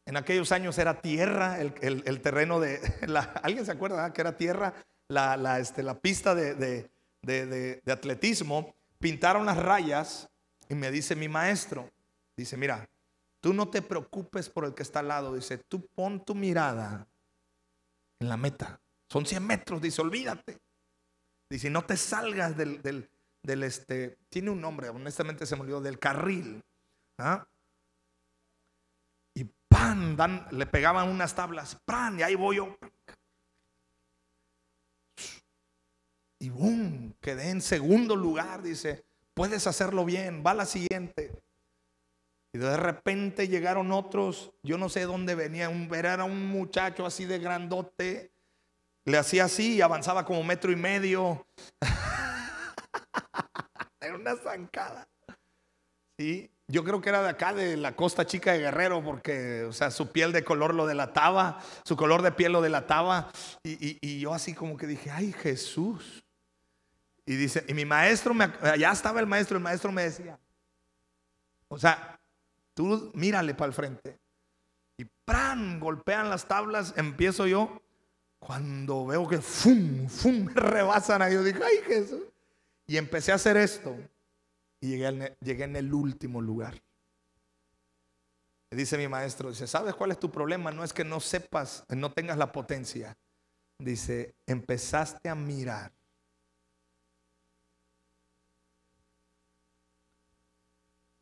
En 0.07 0.17
aquellos 0.17 0.53
años 0.53 0.79
era 0.79 1.03
tierra, 1.03 1.61
el, 1.61 2.21
terreno 2.23 2.61
de... 2.61 2.81
¿Alguien 3.43 3.67
se 3.67 3.73
acuerda 3.73 4.13
que 4.13 4.21
era 4.21 4.37
tierra? 4.37 4.73
La, 5.09 5.37
la, 5.37 5.59
este, 5.59 5.83
la 5.83 5.99
pista 5.99 6.35
de, 6.35 6.55
de, 6.55 6.89
de 7.23 7.93
atletismo. 7.93 8.75
Pintaron 8.99 9.45
las 9.45 9.57
rayas 9.57 10.29
y 10.69 10.75
me 10.75 10.91
dice 10.91 11.17
mi 11.17 11.29
maestro, 11.29 11.91
dice, 12.37 12.57
mira, 12.57 12.89
Tú 13.41 13.53
no 13.53 13.69
te 13.69 13.83
preocupes 13.83 14.49
por 14.49 14.65
el 14.65 14.75
que 14.75 14.83
está 14.83 15.01
al 15.01 15.09
lado. 15.09 15.35
Dice, 15.35 15.59
tú 15.59 15.87
pon 15.95 16.25
tu 16.25 16.35
mirada 16.35 17.07
en 18.21 18.29
la 18.29 18.37
meta. 18.37 18.81
Son 19.09 19.25
100 19.25 19.47
metros. 19.47 19.81
Dice, 19.81 20.03
olvídate. 20.03 20.59
Dice, 21.51 21.71
no 21.71 21.85
te 21.85 21.97
salgas 21.97 22.57
del, 22.57 22.83
del, 22.83 23.63
este. 23.63 24.19
Tiene 24.29 24.51
un 24.51 24.61
nombre, 24.61 24.89
honestamente 24.91 25.47
se 25.47 25.57
me 25.57 25.63
olvidó, 25.63 25.81
del 25.81 25.99
carril. 25.99 26.63
¿ah? 27.19 27.47
Y 29.35 29.45
pan, 29.69 30.17
dan, 30.17 30.47
le 30.51 30.67
pegaban 30.67 31.09
unas 31.09 31.35
tablas. 31.35 31.77
Pan, 31.85 32.19
y 32.19 32.23
ahí 32.23 32.35
voy 32.35 32.57
yo. 32.57 32.77
Y 36.41 36.51
boom, 36.51 37.15
quedé 37.21 37.51
en 37.51 37.61
segundo 37.61 38.15
lugar. 38.15 38.63
Dice, 38.63 39.05
puedes 39.33 39.67
hacerlo 39.67 40.05
bien. 40.05 40.43
Va 40.45 40.51
a 40.51 40.55
la 40.55 40.67
siguiente. 40.67 41.38
Y 42.53 42.59
de 42.59 42.77
repente 42.77 43.49
llegaron 43.49 43.93
otros, 43.93 44.53
yo 44.63 44.79
no 44.79 44.89
sé 44.89 45.03
dónde 45.03 45.35
venía, 45.35 45.71
era 45.95 46.25
un 46.25 46.47
muchacho 46.47 47.05
así 47.05 47.27
de 47.27 47.39
grandote, 47.39 48.33
le 49.05 49.19
hacía 49.19 49.45
así 49.45 49.77
y 49.77 49.81
avanzaba 49.81 50.25
como 50.25 50.43
metro 50.43 50.73
y 50.73 50.77
medio. 50.77 51.47
era 54.01 54.17
una 54.17 54.37
zancada. 54.37 55.07
Sí, 56.17 56.51
yo 56.67 56.85
creo 56.85 57.01
que 57.01 57.11
era 57.11 57.23
de 57.23 57.29
acá, 57.29 57.53
de 57.53 57.77
la 57.77 57.95
costa 57.95 58.27
chica 58.27 58.53
de 58.53 58.61
Guerrero, 58.61 59.05
porque, 59.05 59.65
o 59.65 59.73
sea, 59.73 59.91
su 59.91 60.11
piel 60.11 60.33
de 60.33 60.45
color 60.45 60.75
lo 60.75 60.87
delataba, 60.87 61.61
su 61.85 61.97
color 61.97 62.23
de 62.23 62.33
piel 62.33 62.53
lo 62.53 62.63
delataba. 62.63 63.31
Y, 63.63 63.99
y 64.01 64.21
yo 64.21 64.35
así 64.35 64.55
como 64.55 64.77
que 64.77 64.87
dije, 64.87 65.11
ay 65.11 65.33
Jesús. 65.33 66.25
Y 67.25 67.37
dice, 67.37 67.63
y 67.69 67.75
mi 67.75 67.85
maestro, 67.85 68.33
me, 68.33 68.51
allá 68.63 68.91
estaba 68.91 69.21
el 69.21 69.27
maestro, 69.27 69.59
el 69.59 69.63
maestro 69.63 69.93
me 69.93 70.05
decía, 70.05 70.39
o 71.69 71.79
sea, 71.79 72.18
Tú 72.79 73.11
mírale 73.15 73.55
para 73.55 73.67
el 73.67 73.73
frente. 73.73 74.21
Y 74.97 75.05
¡pran! 75.25 75.81
Golpean 75.81 76.31
las 76.31 76.47
tablas. 76.47 76.95
Empiezo 76.97 77.49
yo. 77.49 77.83
Cuando 78.39 79.05
veo 79.05 79.27
que 79.27 79.39
¡fum! 79.39 80.09
¡fum! 80.09 80.45
Me 80.45 80.53
rebasan 80.53 81.21
ahí. 81.21 81.35
Yo 81.35 81.43
dije, 81.43 81.59
¡ay 81.61 81.79
Jesús! 81.85 82.23
Y 82.87 82.97
empecé 82.97 83.33
a 83.33 83.35
hacer 83.35 83.57
esto. 83.57 83.97
Y 84.81 84.91
llegué, 84.91 85.37
llegué 85.41 85.65
en 85.65 85.75
el 85.75 85.93
último 85.93 86.41
lugar. 86.41 86.81
dice 88.71 88.97
mi 88.97 89.09
maestro, 89.09 89.49
dice, 89.51 89.67
¿sabes 89.67 89.97
cuál 89.97 90.13
es 90.13 90.21
tu 90.21 90.31
problema? 90.31 90.71
No 90.71 90.85
es 90.85 90.93
que 90.93 91.03
no 91.03 91.19
sepas, 91.19 91.85
no 91.89 92.13
tengas 92.13 92.39
la 92.39 92.53
potencia. 92.53 93.19
Dice, 93.81 94.37
empezaste 94.47 95.29
a 95.29 95.35
mirar 95.35 95.98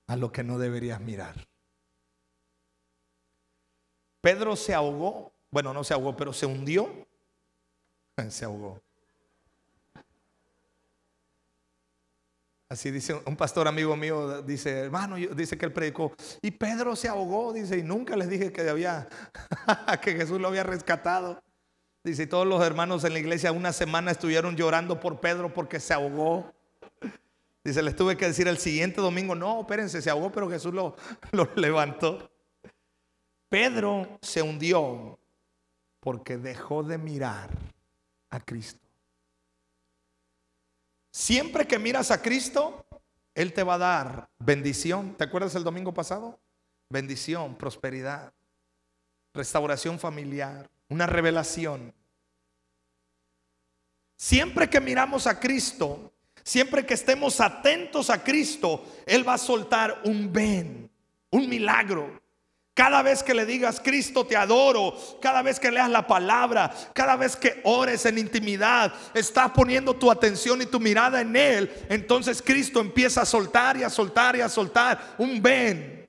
a 0.06 0.16
lo 0.16 0.30
que 0.32 0.42
no 0.42 0.58
deberías 0.58 1.00
mirar. 1.00 1.34
Pedro 4.20 4.56
se 4.56 4.74
ahogó, 4.74 5.32
bueno, 5.50 5.72
no 5.72 5.84
se 5.84 5.94
ahogó, 5.94 6.16
pero 6.16 6.32
se 6.32 6.46
hundió. 6.46 7.06
Se 8.30 8.46
ahogó. 8.46 8.80
Así 12.68 12.90
dice 12.90 13.14
un 13.24 13.36
pastor 13.36 13.68
amigo 13.68 13.94
mío, 13.94 14.42
dice, 14.42 14.70
hermano, 14.70 15.16
dice 15.16 15.56
que 15.56 15.66
él 15.66 15.72
predicó, 15.72 16.12
y 16.42 16.50
Pedro 16.50 16.96
se 16.96 17.06
ahogó, 17.06 17.52
dice, 17.52 17.78
y 17.78 17.82
nunca 17.82 18.16
les 18.16 18.28
dije 18.28 18.52
que 18.52 18.68
había, 18.68 19.06
que 20.02 20.14
Jesús 20.14 20.40
lo 20.40 20.48
había 20.48 20.64
rescatado. 20.64 21.40
Dice, 22.02 22.26
todos 22.26 22.46
los 22.46 22.64
hermanos 22.64 23.04
en 23.04 23.12
la 23.12 23.18
iglesia 23.20 23.52
una 23.52 23.72
semana 23.72 24.10
estuvieron 24.10 24.56
llorando 24.56 24.98
por 24.98 25.20
Pedro 25.20 25.52
porque 25.52 25.78
se 25.78 25.94
ahogó. 25.94 26.55
Dice, 27.66 27.82
les 27.82 27.96
tuve 27.96 28.16
que 28.16 28.28
decir 28.28 28.46
el 28.46 28.58
siguiente 28.58 29.00
domingo, 29.00 29.34
no, 29.34 29.62
espérense, 29.62 30.00
se 30.00 30.08
ahogó, 30.08 30.30
pero 30.30 30.48
Jesús 30.48 30.72
lo, 30.72 30.94
lo 31.32 31.50
levantó. 31.56 32.30
Pedro 33.48 34.20
se 34.22 34.40
hundió 34.40 35.18
porque 35.98 36.36
dejó 36.36 36.84
de 36.84 36.96
mirar 36.96 37.50
a 38.30 38.38
Cristo. 38.38 38.86
Siempre 41.10 41.66
que 41.66 41.80
miras 41.80 42.12
a 42.12 42.22
Cristo, 42.22 42.86
Él 43.34 43.52
te 43.52 43.64
va 43.64 43.74
a 43.74 43.78
dar 43.78 44.30
bendición. 44.38 45.16
¿Te 45.16 45.24
acuerdas 45.24 45.56
el 45.56 45.64
domingo 45.64 45.92
pasado? 45.92 46.38
Bendición, 46.88 47.56
prosperidad, 47.56 48.32
restauración 49.34 49.98
familiar, 49.98 50.70
una 50.88 51.08
revelación. 51.08 51.92
Siempre 54.16 54.70
que 54.70 54.80
miramos 54.80 55.26
a 55.26 55.40
Cristo, 55.40 56.12
siempre 56.46 56.86
que 56.86 56.94
estemos 56.94 57.40
atentos 57.40 58.08
a 58.08 58.22
Cristo, 58.22 58.84
Él 59.04 59.28
va 59.28 59.34
a 59.34 59.38
soltar 59.38 60.02
un 60.04 60.32
ven, 60.32 60.88
un 61.30 61.48
milagro. 61.48 62.22
Cada 62.72 63.02
vez 63.02 63.22
que 63.22 63.34
le 63.34 63.44
digas, 63.44 63.80
Cristo 63.82 64.24
te 64.24 64.36
adoro, 64.36 64.96
cada 65.20 65.42
vez 65.42 65.58
que 65.58 65.72
leas 65.72 65.90
la 65.90 66.06
palabra, 66.06 66.72
cada 66.92 67.16
vez 67.16 67.34
que 67.34 67.60
ores 67.64 68.06
en 68.06 68.18
intimidad, 68.18 68.94
estás 69.12 69.50
poniendo 69.50 69.94
tu 69.94 70.08
atención 70.08 70.62
y 70.62 70.66
tu 70.66 70.78
mirada 70.78 71.20
en 71.20 71.34
Él, 71.34 71.86
entonces 71.88 72.40
Cristo 72.40 72.80
empieza 72.80 73.22
a 73.22 73.26
soltar 73.26 73.76
y 73.76 73.82
a 73.82 73.90
soltar 73.90 74.36
y 74.36 74.40
a 74.40 74.48
soltar 74.48 75.16
un 75.18 75.42
ven. 75.42 76.08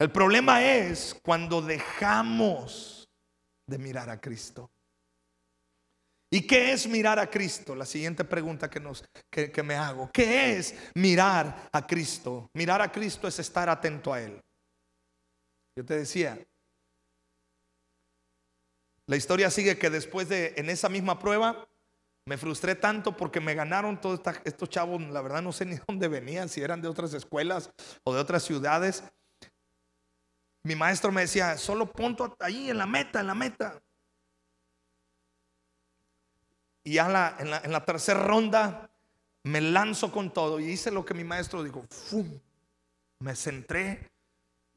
El 0.00 0.10
problema 0.10 0.64
es 0.64 1.16
cuando 1.22 1.62
dejamos 1.62 3.08
de 3.66 3.78
mirar 3.78 4.10
a 4.10 4.20
Cristo. 4.20 4.70
¿Y 6.30 6.46
qué 6.46 6.72
es 6.72 6.86
mirar 6.86 7.18
a 7.18 7.30
Cristo? 7.30 7.74
La 7.74 7.86
siguiente 7.86 8.24
pregunta 8.24 8.68
que, 8.68 8.80
nos, 8.80 9.04
que, 9.30 9.62
me 9.62 9.74
hago. 9.76 10.10
¿Qué 10.12 10.56
es 10.56 10.74
mirar 10.94 11.68
a 11.72 11.86
Cristo? 11.86 12.50
Mirar 12.52 12.82
a 12.82 12.92
Cristo 12.92 13.26
es 13.26 13.38
estar 13.38 13.68
atento 13.68 14.12
a 14.12 14.20
Él. 14.20 14.40
Yo 15.76 15.84
te 15.84 15.96
decía, 15.96 16.38
la 19.06 19.16
historia 19.16 19.50
sigue 19.50 19.78
que 19.78 19.88
después 19.88 20.28
de, 20.28 20.52
en 20.56 20.68
esa 20.68 20.90
misma 20.90 21.18
prueba, 21.18 21.66
me 22.26 22.36
frustré 22.36 22.74
tanto 22.74 23.16
porque 23.16 23.40
me 23.40 23.54
ganaron 23.54 23.98
todos 23.98 24.20
estos 24.44 24.68
chavos, 24.68 25.00
la 25.00 25.22
verdad 25.22 25.40
no 25.40 25.50
sé 25.50 25.64
ni 25.64 25.76
dónde 25.88 26.08
venían, 26.08 26.50
si 26.50 26.60
eran 26.60 26.82
de 26.82 26.88
otras 26.88 27.14
escuelas 27.14 27.70
o 28.04 28.12
de 28.12 28.20
otras 28.20 28.42
ciudades. 28.42 29.02
Mi 30.62 30.74
maestro 30.74 31.10
me 31.10 31.22
decía, 31.22 31.56
solo 31.56 31.90
punto 31.90 32.36
ahí 32.40 32.68
en 32.68 32.76
la 32.76 32.84
meta, 32.84 33.20
en 33.20 33.28
la 33.28 33.34
meta. 33.34 33.80
Y 36.88 36.92
ya 36.94 37.06
en, 37.38 37.50
la, 37.50 37.60
en 37.62 37.70
la, 37.70 37.84
tercera 37.84 38.22
ronda 38.22 38.88
me 39.42 39.60
lanzo 39.60 40.10
con 40.10 40.32
todo 40.32 40.58
y 40.58 40.70
hice 40.70 40.90
lo 40.90 41.04
que 41.04 41.12
mi 41.12 41.22
maestro 41.22 41.62
dijo. 41.62 41.84
¡Fum! 41.90 42.40
Me 43.18 43.36
centré 43.36 44.10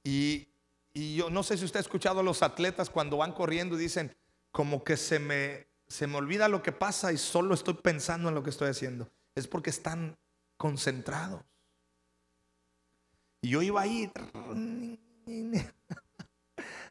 y, 0.04 0.46
y 0.94 1.16
yo 1.16 1.30
no 1.30 1.42
sé 1.42 1.58
si 1.58 1.64
usted 1.64 1.78
ha 1.78 1.82
escuchado 1.82 2.20
a 2.20 2.24
los 2.24 2.44
atletas 2.44 2.90
cuando 2.90 3.16
van 3.16 3.32
corriendo 3.32 3.78
y 3.78 3.84
dicen, 3.84 4.14
como 4.52 4.84
que 4.84 4.98
se 4.98 5.20
me, 5.20 5.68
se 5.88 6.06
me 6.06 6.18
olvida 6.18 6.50
lo 6.50 6.62
que 6.62 6.74
pasa 6.74 7.14
y 7.14 7.18
solo 7.18 7.54
estoy 7.54 7.76
pensando 7.76 8.28
en 8.28 8.36
lo 8.36 8.44
que 8.44 8.50
estoy 8.50 8.68
haciendo. 8.68 9.10
Es 9.34 9.48
porque 9.48 9.70
están 9.70 10.18
concentrados. 10.58 11.42
Y 13.40 13.52
yo 13.52 13.62
iba 13.62 13.80
ahí. 13.80 14.12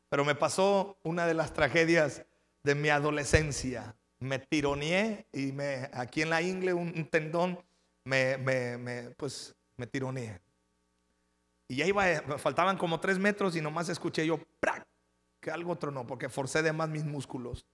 Pero 0.08 0.24
me 0.24 0.34
pasó 0.34 0.96
una 1.02 1.26
de 1.26 1.34
las 1.34 1.52
tragedias 1.52 2.24
de 2.62 2.74
mi 2.74 2.88
adolescencia 2.88 3.94
me 4.20 4.38
tironeé 4.38 5.26
y 5.32 5.52
me, 5.52 5.90
aquí 5.92 6.22
en 6.22 6.30
la 6.30 6.42
ingle 6.42 6.74
un, 6.74 7.08
tendón 7.10 7.58
me, 8.04 8.36
me, 8.38 9.10
pues, 9.16 9.54
me 9.76 9.86
tironeé. 9.86 10.40
Y 11.68 11.76
ya 11.76 11.86
iba, 11.86 12.04
me 12.04 12.38
faltaban 12.38 12.76
como 12.76 13.00
tres 13.00 13.18
metros 13.18 13.56
y 13.56 13.60
nomás 13.60 13.88
escuché 13.88 14.26
yo, 14.26 14.38
¡prac! 14.60 14.86
que 15.40 15.50
algo 15.50 15.76
tronó, 15.78 16.06
porque 16.06 16.28
forcé 16.28 16.62
de 16.62 16.72
más 16.72 16.88
mis 16.88 17.04
músculos. 17.04 17.66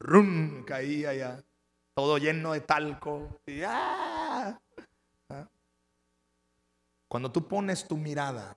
¡Rum! 0.00 0.64
Caía 0.64 1.14
ya, 1.14 1.44
todo 1.94 2.18
lleno 2.18 2.52
de 2.52 2.60
talco. 2.60 3.40
¡ah! 3.66 4.58
¿Ah? 5.28 5.48
Cuando 7.06 7.30
tú 7.30 7.46
pones 7.46 7.86
tu 7.86 7.96
mirada 7.96 8.56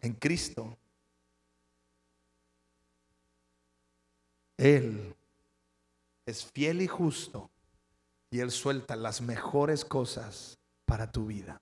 en 0.00 0.14
Cristo, 0.14 0.78
Él 4.58 5.14
es 6.26 6.44
fiel 6.44 6.82
y 6.82 6.86
justo 6.86 7.50
y 8.30 8.40
Él 8.40 8.50
suelta 8.50 8.96
las 8.96 9.20
mejores 9.20 9.84
cosas 9.84 10.58
para 10.84 11.10
tu 11.10 11.26
vida. 11.26 11.60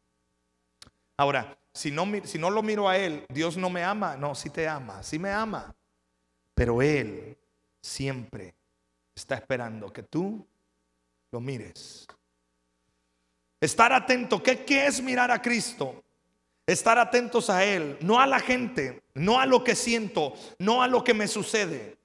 Ahora, 1.16 1.56
si 1.72 1.90
no, 1.90 2.06
si 2.24 2.38
no 2.38 2.50
lo 2.50 2.62
miro 2.62 2.88
a 2.88 2.96
Él, 2.96 3.24
Dios 3.28 3.56
no 3.56 3.70
me 3.70 3.85
ama. 3.85 4.16
No, 4.16 4.35
sí 4.35 4.50
te 4.50 4.66
ama, 4.66 5.02
sí 5.02 5.18
me 5.18 5.30
ama. 5.30 5.74
Pero 6.54 6.82
Él 6.82 7.37
siempre 7.82 8.54
está 9.14 9.37
esperando 9.37 9.92
que 9.92 10.02
tú 10.02 10.46
lo 11.30 11.40
mires. 11.40 12.06
Estar 13.61 13.92
atento, 13.92 14.42
¿qué, 14.42 14.64
¿qué 14.64 14.87
es 14.87 15.02
mirar 15.02 15.30
a 15.30 15.40
Cristo? 15.40 16.02
Estar 16.66 16.98
atentos 16.98 17.48
a 17.48 17.64
Él, 17.64 17.96
no 18.00 18.20
a 18.20 18.26
la 18.26 18.40
gente, 18.40 19.02
no 19.14 19.38
a 19.38 19.46
lo 19.46 19.62
que 19.62 19.74
siento, 19.74 20.35
no 20.59 20.82
a 20.82 20.88
lo 20.88 21.04
que 21.04 21.14
me 21.14 21.28
sucede. 21.28 21.95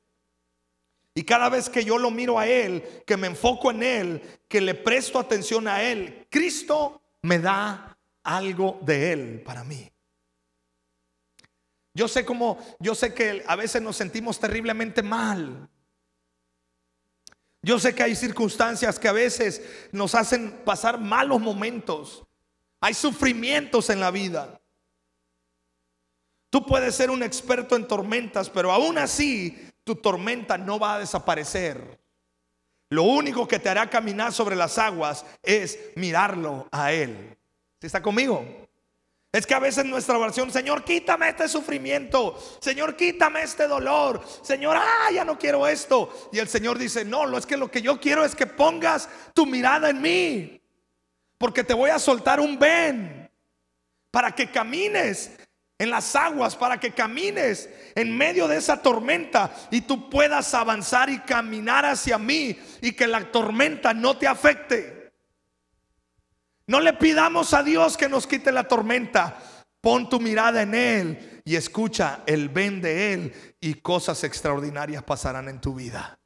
Y 1.14 1.24
cada 1.24 1.50
vez 1.50 1.70
que 1.70 1.84
yo 1.84 1.98
lo 1.98 2.10
miro 2.10 2.40
a 2.40 2.48
Él, 2.48 3.04
que 3.06 3.18
me 3.18 3.28
enfoco 3.28 3.72
en 3.72 3.84
Él, 3.84 4.40
que 4.48 4.62
le 4.62 4.76
presto 4.76 5.20
atención 5.20 5.68
a 5.68 5.84
Él, 5.84 6.28
Cristo 6.30 7.02
me 7.22 7.40
da 7.40 7.98
algo 8.24 8.80
de 8.82 9.12
Él 9.12 9.42
para 9.46 9.64
mí. 9.64 9.92
Yo 11.94 12.08
sé 12.08 12.24
cómo, 12.24 12.58
yo 12.80 12.96
sé 12.96 13.14
que 13.14 13.44
a 13.46 13.56
veces 13.58 13.82
nos 13.82 13.98
sentimos 13.98 14.40
terriblemente 14.40 15.04
mal. 15.04 15.70
Yo 17.62 17.78
sé 17.78 17.94
que 17.94 18.04
hay 18.04 18.16
circunstancias 18.16 18.98
que 18.98 19.10
a 19.10 19.14
veces 19.14 19.62
nos 19.92 20.16
hacen 20.16 20.62
pasar 20.64 21.00
malos 21.00 21.42
momentos. 21.42 22.24
Hay 22.80 22.94
sufrimientos 22.94 23.90
en 23.90 24.00
la 24.00 24.10
vida. 24.10 24.60
Tú 26.50 26.66
puedes 26.66 26.96
ser 26.96 27.12
un 27.12 27.24
experto 27.24 27.76
en 27.76 27.88
tormentas, 27.88 28.50
pero 28.50 28.72
aún 28.72 28.98
así 28.98 29.71
tu 29.84 29.96
tormenta 29.96 30.58
no 30.58 30.80
va 30.80 30.96
a 30.96 31.00
desaparecer. 31.00 32.00
Lo 32.90 33.04
único 33.04 33.48
que 33.48 33.60
te 33.60 33.70
hará 33.70 33.90
caminar 33.90 34.34
sobre 34.34 34.56
las 34.56 34.78
aguas 34.78 35.26
es 35.42 35.80
mirarlo 35.96 36.68
a 36.72 36.92
Él. 36.92 37.38
¿Está 37.80 38.02
conmigo? 38.02 38.46
Es 39.32 39.48
que 39.48 39.54
a 39.54 39.60
veces 39.60 39.86
nuestra 39.86 40.18
oración, 40.18 40.52
Señor, 40.52 40.84
quítame 40.84 41.30
este 41.30 41.48
sufrimiento, 41.48 42.38
Señor, 42.60 42.98
quítame 42.98 43.44
este 43.44 43.66
dolor, 43.66 44.22
Señor, 44.42 44.76
ah, 44.78 45.10
ya 45.14 45.24
no 45.24 45.40
quiero 45.40 45.66
esto. 45.68 46.30
Y 46.34 46.40
el 46.40 46.50
Señor 46.50 46.78
dice, 46.78 47.06
no, 47.06 47.26
lo 47.26 47.38
es 47.38 47.46
que 47.46 47.56
lo 47.56 47.72
que 47.72 47.82
yo 47.82 47.98
quiero 47.98 48.26
es 48.26 48.36
que 48.36 48.46
pongas 48.46 49.08
tu 49.34 49.46
mirada 49.46 49.90
en 49.90 50.02
mí, 50.02 50.62
porque 51.38 51.64
te 51.64 51.74
voy 51.74 51.92
a 51.92 52.00
soltar 52.00 52.42
un 52.42 52.60
ven 52.60 53.32
para 54.12 54.36
que 54.36 54.52
camines 54.52 55.32
en 55.82 55.90
las 55.90 56.16
aguas 56.16 56.56
para 56.56 56.80
que 56.80 56.92
camines 56.92 57.68
en 57.96 58.16
medio 58.16 58.48
de 58.48 58.58
esa 58.58 58.84
tormenta 58.84 59.52
y 59.72 59.82
tú 59.82 60.12
puedas 60.12 60.54
avanzar 60.54 61.10
y 61.10 61.18
caminar 61.22 61.86
hacia 61.86 62.20
mí 62.20 62.56
y 62.84 62.92
que 62.92 63.08
la 63.08 63.32
tormenta 63.32 63.92
no 63.92 64.16
te 64.16 64.28
afecte. 64.28 65.12
No 66.68 66.82
le 66.82 66.94
pidamos 66.94 67.56
a 67.56 67.64
Dios 67.64 67.98
que 67.98 68.08
nos 68.08 68.28
quite 68.28 68.52
la 68.52 68.68
tormenta. 68.68 69.40
Pon 69.82 70.08
tu 70.08 70.20
mirada 70.20 70.62
en 70.62 70.76
Él 70.76 71.42
y 71.44 71.56
escucha 71.56 72.22
el 72.28 72.50
ven 72.50 72.80
de 72.80 73.14
Él 73.14 73.56
y 73.60 73.74
cosas 73.74 74.24
extraordinarias 74.24 75.02
pasarán 75.02 75.50
en 75.50 75.60
tu 75.60 75.74
vida. 75.74 76.20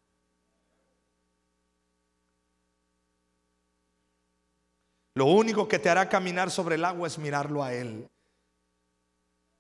Lo 5.14 5.28
único 5.28 5.70
que 5.70 5.80
te 5.80 5.90
hará 5.90 6.10
caminar 6.10 6.52
sobre 6.52 6.76
el 6.76 6.84
agua 6.84 7.08
es 7.08 7.18
mirarlo 7.18 7.64
a 7.64 7.74
Él. 7.74 8.10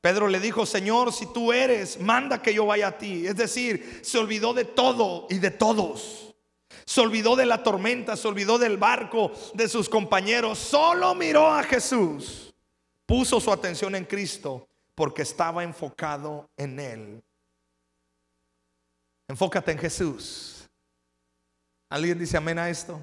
Pedro 0.06 0.28
le 0.28 0.40
dijo, 0.40 0.68
Señor, 0.68 1.12
si 1.12 1.26
tú 1.34 1.52
eres, 1.52 2.00
manda 2.00 2.40
que 2.40 2.54
yo 2.54 2.68
vaya 2.68 2.90
a 2.90 2.98
ti. 3.00 3.26
Es 3.26 3.38
decir, 3.38 4.02
se 4.04 4.20
olvidó 4.20 4.54
de 4.54 4.64
todo 4.64 5.26
y 5.32 5.40
de 5.40 5.50
todos. 5.50 6.36
Se 6.86 7.02
olvidó 7.02 7.36
de 7.36 7.48
la 7.48 7.64
tormenta, 7.64 8.16
se 8.16 8.28
olvidó 8.28 8.60
del 8.60 8.78
barco, 8.78 9.32
de 9.56 9.68
sus 9.68 9.90
compañeros. 9.90 10.60
Solo 10.60 11.16
miró 11.16 11.48
a 11.48 11.64
Jesús. 11.64 12.54
Puso 13.08 13.40
su 13.40 13.52
atención 13.52 13.96
en 13.96 14.06
Cristo 14.06 14.68
porque 14.94 15.24
estaba 15.24 15.64
enfocado 15.64 16.52
en 16.56 16.80
Él. 16.80 17.24
Enfócate 19.28 19.72
en 19.72 19.80
Jesús. 19.80 20.70
¿Alguien 21.90 22.20
dice 22.20 22.38
amén 22.38 22.60
a 22.60 22.70
esto? 22.70 23.02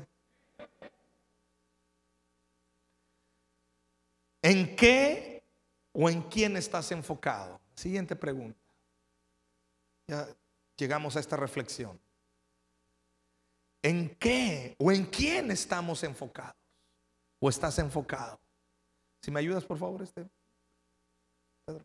¿En 4.40 4.76
qué 4.76 5.31
¿O 5.92 6.08
en 6.08 6.22
quién 6.22 6.56
estás 6.56 6.90
enfocado? 6.92 7.60
Siguiente 7.74 8.16
pregunta. 8.16 8.58
Ya 10.06 10.26
llegamos 10.76 11.16
a 11.16 11.20
esta 11.20 11.36
reflexión. 11.36 12.00
¿En 13.82 14.14
qué 14.16 14.76
o 14.78 14.92
en 14.92 15.06
quién 15.06 15.50
estamos 15.50 16.02
enfocados? 16.04 16.56
¿O 17.40 17.48
estás 17.48 17.78
enfocado? 17.78 18.40
Si 19.20 19.30
me 19.30 19.40
ayudas, 19.40 19.64
por 19.64 19.78
favor, 19.78 20.02
este. 20.02 20.28
Pedro. 21.64 21.84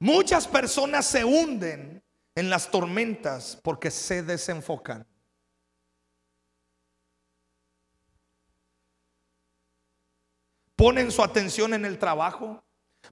Muchas 0.00 0.48
personas 0.48 1.06
se 1.06 1.24
hunden 1.24 2.02
en 2.34 2.50
las 2.50 2.70
tormentas 2.70 3.58
porque 3.62 3.90
se 3.90 4.22
desenfocan. 4.22 5.06
Ponen 10.74 11.10
su 11.12 11.22
atención 11.22 11.72
en 11.74 11.84
el 11.84 11.98
trabajo, 11.98 12.63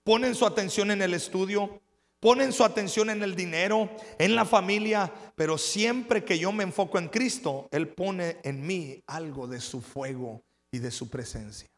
ponen 0.05 0.35
su 0.35 0.47
atención 0.47 0.91
en 0.91 1.03
el 1.03 1.15
estudio, 1.15 1.81
ponen 2.21 2.53
su 2.53 2.65
atención 2.65 3.11
en 3.11 3.23
el 3.23 3.35
dinero, 3.35 3.91
en 4.19 4.35
la 4.35 4.45
familia, 4.45 5.13
pero 5.35 5.59
siempre 5.59 6.25
que 6.25 6.39
yo 6.39 6.53
me 6.53 6.65
enfoco 6.65 6.99
en 6.99 7.09
Cristo, 7.09 7.69
Él 7.73 7.89
pone 7.89 8.39
en 8.45 8.67
mí 8.67 9.03
algo 9.07 9.47
de 9.47 9.61
su 9.61 9.81
fuego 9.81 10.43
y 10.71 10.79
de 10.79 10.91
su 10.91 11.11
presencia. 11.11 11.69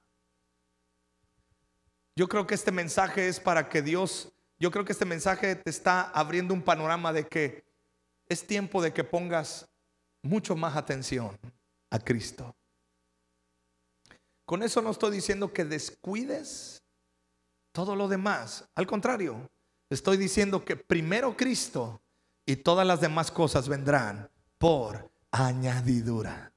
Yo 2.16 2.28
creo 2.28 2.46
que 2.46 2.54
este 2.54 2.70
mensaje 2.70 3.28
es 3.28 3.40
para 3.40 3.68
que 3.68 3.82
Dios, 3.82 4.32
yo 4.58 4.70
creo 4.70 4.84
que 4.84 4.92
este 4.92 5.04
mensaje 5.04 5.56
te 5.56 5.70
está 5.70 6.02
abriendo 6.10 6.54
un 6.54 6.62
panorama 6.62 7.12
de 7.12 7.26
que 7.26 7.64
es 8.28 8.46
tiempo 8.46 8.82
de 8.82 8.92
que 8.92 9.04
pongas 9.04 9.66
mucho 10.22 10.56
más 10.56 10.76
atención 10.76 11.38
a 11.90 11.98
Cristo. 11.98 12.54
Con 14.44 14.62
eso 14.62 14.82
no 14.82 14.90
estoy 14.90 15.10
diciendo 15.10 15.52
que 15.52 15.64
descuides 15.64 16.73
todo 17.74 17.96
lo 17.96 18.06
demás. 18.06 18.64
Al 18.76 18.86
contrario, 18.86 19.50
estoy 19.90 20.16
diciendo 20.16 20.64
que 20.64 20.76
primero 20.76 21.36
Cristo 21.36 22.00
y 22.46 22.54
todas 22.54 22.86
las 22.86 23.00
demás 23.00 23.32
cosas 23.32 23.68
vendrán 23.68 24.30
por 24.56 25.10
añadidura. 25.32 26.52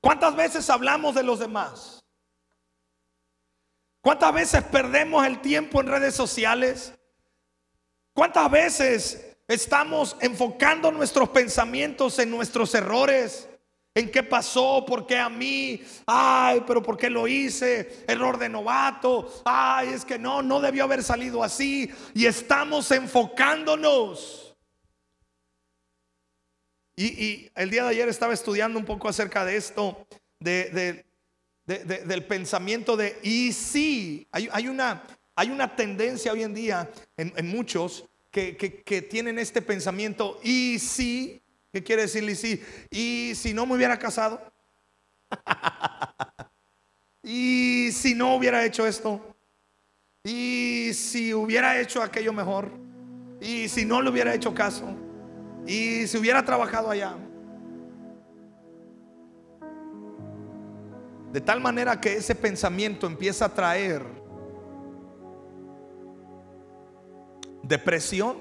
¿Cuántas 0.00 0.34
veces 0.34 0.68
hablamos 0.68 1.14
de 1.14 1.22
los 1.22 1.38
demás? 1.38 2.04
¿Cuántas 4.02 4.34
veces 4.34 4.64
perdemos 4.64 5.24
el 5.24 5.40
tiempo 5.40 5.80
en 5.80 5.86
redes 5.86 6.14
sociales? 6.14 6.92
¿Cuántas 8.12 8.50
veces 8.50 9.34
Estamos 9.46 10.16
enfocando 10.20 10.90
nuestros 10.90 11.28
pensamientos 11.28 12.18
en 12.18 12.30
nuestros 12.30 12.74
errores. 12.74 13.46
¿En 13.94 14.10
qué 14.10 14.24
pasó? 14.24 14.84
¿Por 14.84 15.06
qué 15.06 15.16
a 15.16 15.28
mí? 15.28 15.80
Ay, 16.04 16.64
pero 16.66 16.82
¿por 16.82 16.96
qué 16.96 17.08
lo 17.08 17.28
hice? 17.28 18.04
Error 18.08 18.38
de 18.38 18.48
novato. 18.48 19.42
Ay, 19.44 19.90
es 19.90 20.04
que 20.04 20.18
no, 20.18 20.42
no 20.42 20.60
debió 20.60 20.82
haber 20.84 21.04
salido 21.04 21.44
así. 21.44 21.88
Y 22.12 22.26
estamos 22.26 22.90
enfocándonos. 22.90 24.56
Y, 26.96 27.50
el 27.54 27.70
día 27.70 27.84
de 27.84 27.90
ayer 27.90 28.08
estaba 28.08 28.34
estudiando 28.34 28.78
un 28.78 28.84
poco 28.84 29.08
acerca 29.08 29.44
de 29.44 29.56
esto, 29.56 30.06
de, 30.38 31.04
del 31.66 32.24
pensamiento 32.24 32.96
de, 32.96 33.18
y 33.22 33.52
sí, 33.52 34.28
hay, 34.30 34.68
una, 34.68 35.02
tendencia 35.76 36.32
hoy 36.32 36.44
en 36.44 36.54
día 36.54 36.88
en, 37.16 37.32
en 37.36 37.48
muchos 37.48 38.04
que, 38.30 39.06
tienen 39.10 39.38
este 39.38 39.62
pensamiento, 39.62 40.40
y 40.42 40.78
si, 40.78 41.40
¿qué 41.74 41.82
quiere 41.82 42.02
decir 42.02 42.22
y 42.22 42.36
si? 42.36 42.62
Y 42.88 43.34
si 43.34 43.52
no 43.52 43.66
me 43.66 43.74
hubiera 43.74 43.98
casado, 43.98 44.40
y 47.24 47.90
si 47.90 48.14
no 48.14 48.36
hubiera 48.36 48.64
hecho 48.64 48.86
esto, 48.86 49.20
y 50.22 50.92
si 50.94 51.34
hubiera 51.34 51.80
hecho 51.80 52.00
aquello 52.00 52.32
mejor, 52.32 52.70
y 53.40 53.68
si 53.68 53.84
no 53.84 54.00
le 54.00 54.10
hubiera 54.10 54.32
hecho 54.32 54.54
caso, 54.54 54.86
y 55.66 56.06
si 56.06 56.16
hubiera 56.16 56.44
trabajado 56.44 56.90
allá. 56.90 57.16
De 61.32 61.40
tal 61.40 61.60
manera 61.60 62.00
que 62.00 62.14
ese 62.14 62.36
pensamiento 62.36 63.08
empieza 63.08 63.46
a 63.46 63.48
traer 63.52 64.04
Depresión, 67.64 68.36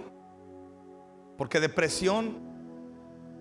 porque 1.37 1.61
depresión, 1.61 2.52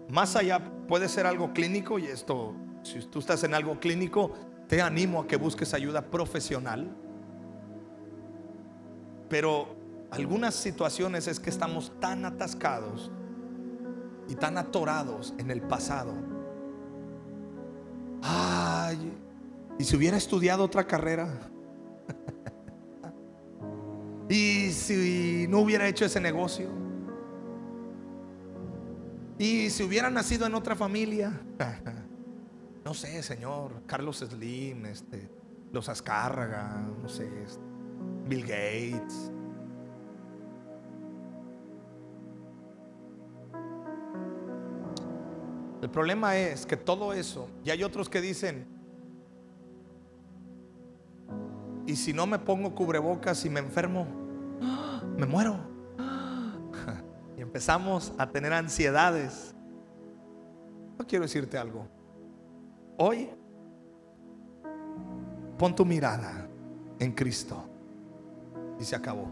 más 0.08 0.36
allá, 0.36 0.62
puede 0.88 1.08
ser 1.08 1.26
algo 1.26 1.52
clínico 1.52 1.98
y 1.98 2.06
esto, 2.06 2.54
si 2.82 3.00
tú 3.00 3.20
estás 3.20 3.44
en 3.44 3.54
algo 3.54 3.78
clínico, 3.80 4.32
te 4.68 4.80
animo 4.80 5.20
a 5.20 5.26
que 5.26 5.36
busques 5.36 5.74
ayuda 5.74 6.02
profesional. 6.02 6.94
Pero 9.28 9.74
algunas 10.10 10.54
situaciones 10.54 11.26
es 11.26 11.40
que 11.40 11.50
estamos 11.50 11.92
tan 12.00 12.24
atascados 12.24 13.10
y 14.28 14.34
tan 14.34 14.58
atorados 14.58 15.34
en 15.38 15.50
el 15.50 15.62
pasado. 15.62 16.12
Ay, 18.22 19.12
y 19.78 19.84
si 19.84 19.96
hubiera 19.96 20.16
estudiado 20.16 20.64
otra 20.64 20.86
carrera. 20.86 21.28
Y 24.28 24.70
si 24.70 25.46
no 25.48 25.60
hubiera 25.60 25.86
hecho 25.86 26.06
ese 26.06 26.18
negocio. 26.18 26.81
Y 29.42 29.70
si 29.70 29.82
hubiera 29.82 30.08
nacido 30.08 30.46
en 30.46 30.54
otra 30.54 30.76
familia. 30.76 31.32
No 32.84 32.94
sé, 32.94 33.22
Señor. 33.22 33.82
Carlos 33.86 34.18
Slim, 34.28 34.86
este, 34.86 35.30
los 35.70 35.88
Azcárraga, 35.88 36.84
no 37.00 37.08
sé, 37.08 37.30
este, 37.44 37.62
Bill 38.26 38.42
Gates. 38.42 39.30
El 45.80 45.90
problema 45.90 46.36
es 46.36 46.66
que 46.66 46.76
todo 46.76 47.12
eso, 47.12 47.48
y 47.64 47.70
hay 47.70 47.84
otros 47.84 48.08
que 48.08 48.20
dicen, 48.20 48.66
y 51.86 51.94
si 51.94 52.12
no 52.12 52.26
me 52.26 52.40
pongo 52.40 52.74
cubrebocas 52.74 53.44
y 53.44 53.50
me 53.50 53.60
enfermo, 53.60 54.08
me 55.16 55.26
muero. 55.26 55.71
Empezamos 57.62 58.12
a 58.18 58.28
tener 58.28 58.52
ansiedades. 58.52 59.54
No 60.98 61.06
quiero 61.06 61.22
decirte 61.22 61.56
algo. 61.56 61.86
Hoy, 62.98 63.30
pon 65.56 65.72
tu 65.72 65.84
mirada 65.84 66.48
en 66.98 67.12
Cristo. 67.12 67.62
Y 68.80 68.84
se 68.84 68.96
acabó. 68.96 69.30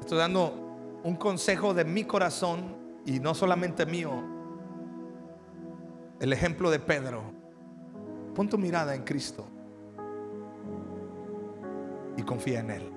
Estoy 0.00 0.16
dando 0.16 1.00
un 1.02 1.16
consejo 1.16 1.74
de 1.74 1.84
mi 1.84 2.04
corazón 2.04 2.64
y 3.04 3.20
no 3.20 3.34
solamente 3.34 3.84
mío. 3.84 4.10
El 6.18 6.32
ejemplo 6.32 6.70
de 6.70 6.80
Pedro. 6.80 7.24
Pon 8.34 8.48
tu 8.48 8.56
mirada 8.56 8.94
en 8.94 9.04
Cristo 9.04 9.44
y 12.16 12.22
confía 12.22 12.60
en 12.60 12.70
Él. 12.70 12.93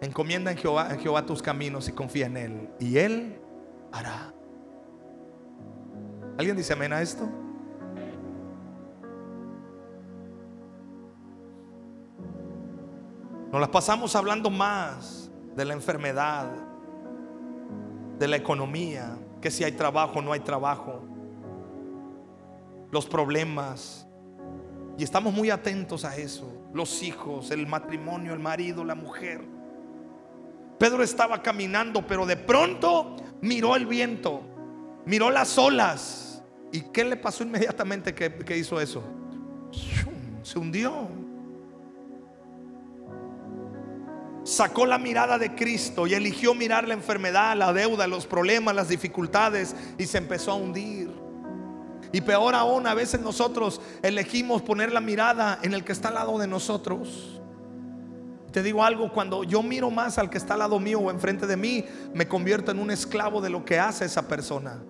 Encomienda 0.00 0.50
en 0.50 0.56
Jehová, 0.56 1.26
tus 1.26 1.42
caminos 1.42 1.88
y 1.88 1.92
confía 1.92 2.26
en 2.26 2.36
Él. 2.36 2.70
Y 2.78 2.98
Él 2.98 3.40
hará. 3.92 4.32
¿Alguien 6.38 6.56
dice 6.56 6.72
amén 6.72 6.92
a 6.92 7.02
esto? 7.02 7.28
Nos 13.50 13.60
las 13.60 13.70
pasamos 13.70 14.14
hablando 14.14 14.50
más 14.50 15.30
de 15.56 15.64
la 15.64 15.72
enfermedad, 15.72 16.50
de 18.18 18.28
la 18.28 18.36
economía, 18.36 19.18
que 19.40 19.50
si 19.50 19.64
hay 19.64 19.72
trabajo 19.72 20.20
no 20.20 20.32
hay 20.32 20.40
trabajo, 20.40 21.02
los 22.90 23.06
problemas. 23.06 24.06
Y 24.96 25.02
estamos 25.02 25.32
muy 25.32 25.50
atentos 25.50 26.04
a 26.04 26.16
eso 26.16 26.58
los 26.72 27.02
hijos, 27.02 27.50
el 27.50 27.66
matrimonio, 27.66 28.34
el 28.34 28.40
marido, 28.40 28.84
la 28.84 28.94
mujer. 28.94 29.57
Pedro 30.78 31.02
estaba 31.02 31.42
caminando, 31.42 32.06
pero 32.06 32.24
de 32.24 32.36
pronto 32.36 33.16
miró 33.40 33.74
el 33.74 33.86
viento, 33.86 34.42
miró 35.04 35.30
las 35.30 35.58
olas. 35.58 36.42
¿Y 36.72 36.82
qué 36.92 37.04
le 37.04 37.16
pasó 37.16 37.44
inmediatamente 37.44 38.14
que, 38.14 38.56
hizo 38.56 38.80
eso? 38.80 39.02
Se 40.42 40.58
hundió. 40.58 41.08
Sacó 44.44 44.86
la 44.86 44.98
mirada 44.98 45.36
de 45.36 45.54
Cristo 45.54 46.06
y 46.06 46.14
eligió 46.14 46.54
mirar 46.54 46.86
la 46.86 46.94
enfermedad, 46.94 47.56
la 47.56 47.72
deuda, 47.72 48.06
los 48.06 48.26
problemas, 48.26 48.74
las 48.74 48.88
dificultades 48.88 49.74
y 49.98 50.06
se 50.06 50.18
empezó 50.18 50.52
a 50.52 50.54
hundir. 50.54 51.10
Y 52.12 52.22
peor 52.22 52.54
aún, 52.54 52.86
a 52.86 52.94
veces 52.94 53.20
nosotros 53.20 53.80
elegimos 54.02 54.62
poner 54.62 54.92
la 54.92 55.00
mirada 55.00 55.58
en 55.62 55.74
el 55.74 55.84
que 55.84 55.92
está 55.92 56.08
al 56.08 56.14
lado 56.14 56.38
de 56.38 56.46
nosotros. 56.46 57.37
Te 58.58 58.64
digo 58.64 58.82
algo, 58.82 59.12
cuando 59.12 59.44
yo 59.44 59.62
miro 59.62 59.88
más 59.88 60.18
al 60.18 60.30
que 60.30 60.36
está 60.36 60.54
al 60.54 60.58
lado 60.58 60.80
mío 60.80 60.98
o 60.98 61.12
enfrente 61.12 61.46
de 61.46 61.56
mí, 61.56 61.84
me 62.12 62.26
convierto 62.26 62.72
en 62.72 62.80
un 62.80 62.90
esclavo 62.90 63.40
de 63.40 63.50
lo 63.50 63.64
que 63.64 63.78
hace 63.78 64.04
esa 64.04 64.26
persona. 64.26 64.82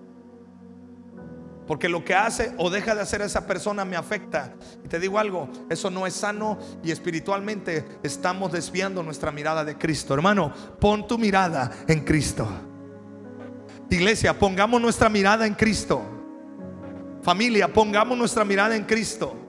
Porque 1.66 1.90
lo 1.90 2.02
que 2.02 2.14
hace 2.14 2.54
o 2.56 2.70
deja 2.70 2.94
de 2.94 3.02
hacer 3.02 3.20
esa 3.20 3.46
persona 3.46 3.84
me 3.84 3.96
afecta. 3.96 4.54
Y 4.82 4.88
te 4.88 4.98
digo 4.98 5.18
algo, 5.18 5.50
eso 5.68 5.90
no 5.90 6.06
es 6.06 6.14
sano 6.14 6.56
y 6.82 6.92
espiritualmente 6.92 7.86
estamos 8.02 8.52
desviando 8.52 9.02
nuestra 9.02 9.32
mirada 9.32 9.66
de 9.66 9.76
Cristo. 9.76 10.14
Hermano, 10.14 10.50
pon 10.80 11.06
tu 11.06 11.18
mirada 11.18 11.70
en 11.88 12.06
Cristo. 12.06 12.48
Iglesia, 13.90 14.38
pongamos 14.38 14.80
nuestra 14.80 15.10
mirada 15.10 15.46
en 15.46 15.52
Cristo. 15.52 16.00
Familia, 17.20 17.70
pongamos 17.70 18.16
nuestra 18.16 18.46
mirada 18.46 18.74
en 18.74 18.84
Cristo. 18.84 19.47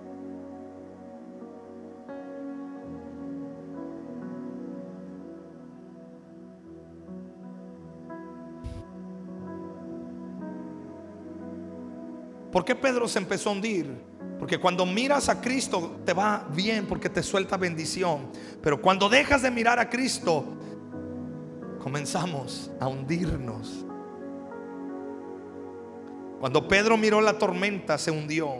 ¿Por 12.60 12.65
qué 12.65 12.76
Pedro 12.76 13.08
se 13.08 13.19
empezó 13.19 13.48
a 13.48 13.54
hundir? 13.54 13.89
Porque 14.38 14.58
cuando 14.58 14.86
miras 14.86 15.30
a 15.30 15.39
Cristo 15.39 16.02
te 16.06 16.12
va 16.12 16.45
bien 16.54 16.88
porque 16.88 17.08
te 17.08 17.24
suelta 17.24 17.56
bendición. 17.56 18.34
Pero 18.62 18.82
cuando 18.82 19.08
dejas 19.08 19.43
de 19.43 19.50
mirar 19.50 19.80
a 19.80 19.89
Cristo, 19.89 20.43
comenzamos 21.82 22.69
a 22.82 22.89
hundirnos. 22.89 23.86
Cuando 26.41 26.67
Pedro 26.67 26.98
miró 26.98 27.22
la 27.22 27.38
tormenta, 27.38 27.98
se 27.98 28.12
hundió. 28.12 28.56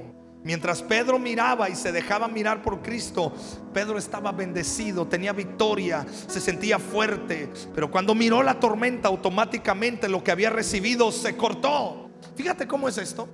Mientras 0.46 0.82
Pedro 0.82 1.20
miraba 1.20 1.70
y 1.70 1.76
se 1.76 1.92
dejaba 1.92 2.30
mirar 2.30 2.62
por 2.62 2.82
Cristo, 2.82 3.34
Pedro 3.74 3.98
estaba 3.98 4.32
bendecido, 4.32 5.08
tenía 5.10 5.34
victoria, 5.34 6.08
se 6.08 6.40
sentía 6.40 6.80
fuerte. 6.80 7.52
Pero 7.76 7.92
cuando 7.92 8.16
miró 8.16 8.44
la 8.44 8.62
tormenta, 8.62 9.10
automáticamente 9.10 10.08
lo 10.08 10.24
que 10.24 10.32
había 10.32 10.52
recibido 10.52 11.12
se 11.12 11.36
cortó. 11.36 12.10
Fíjate 12.38 12.66
cómo 12.66 12.88
es 12.88 12.98
esto. 12.98 13.28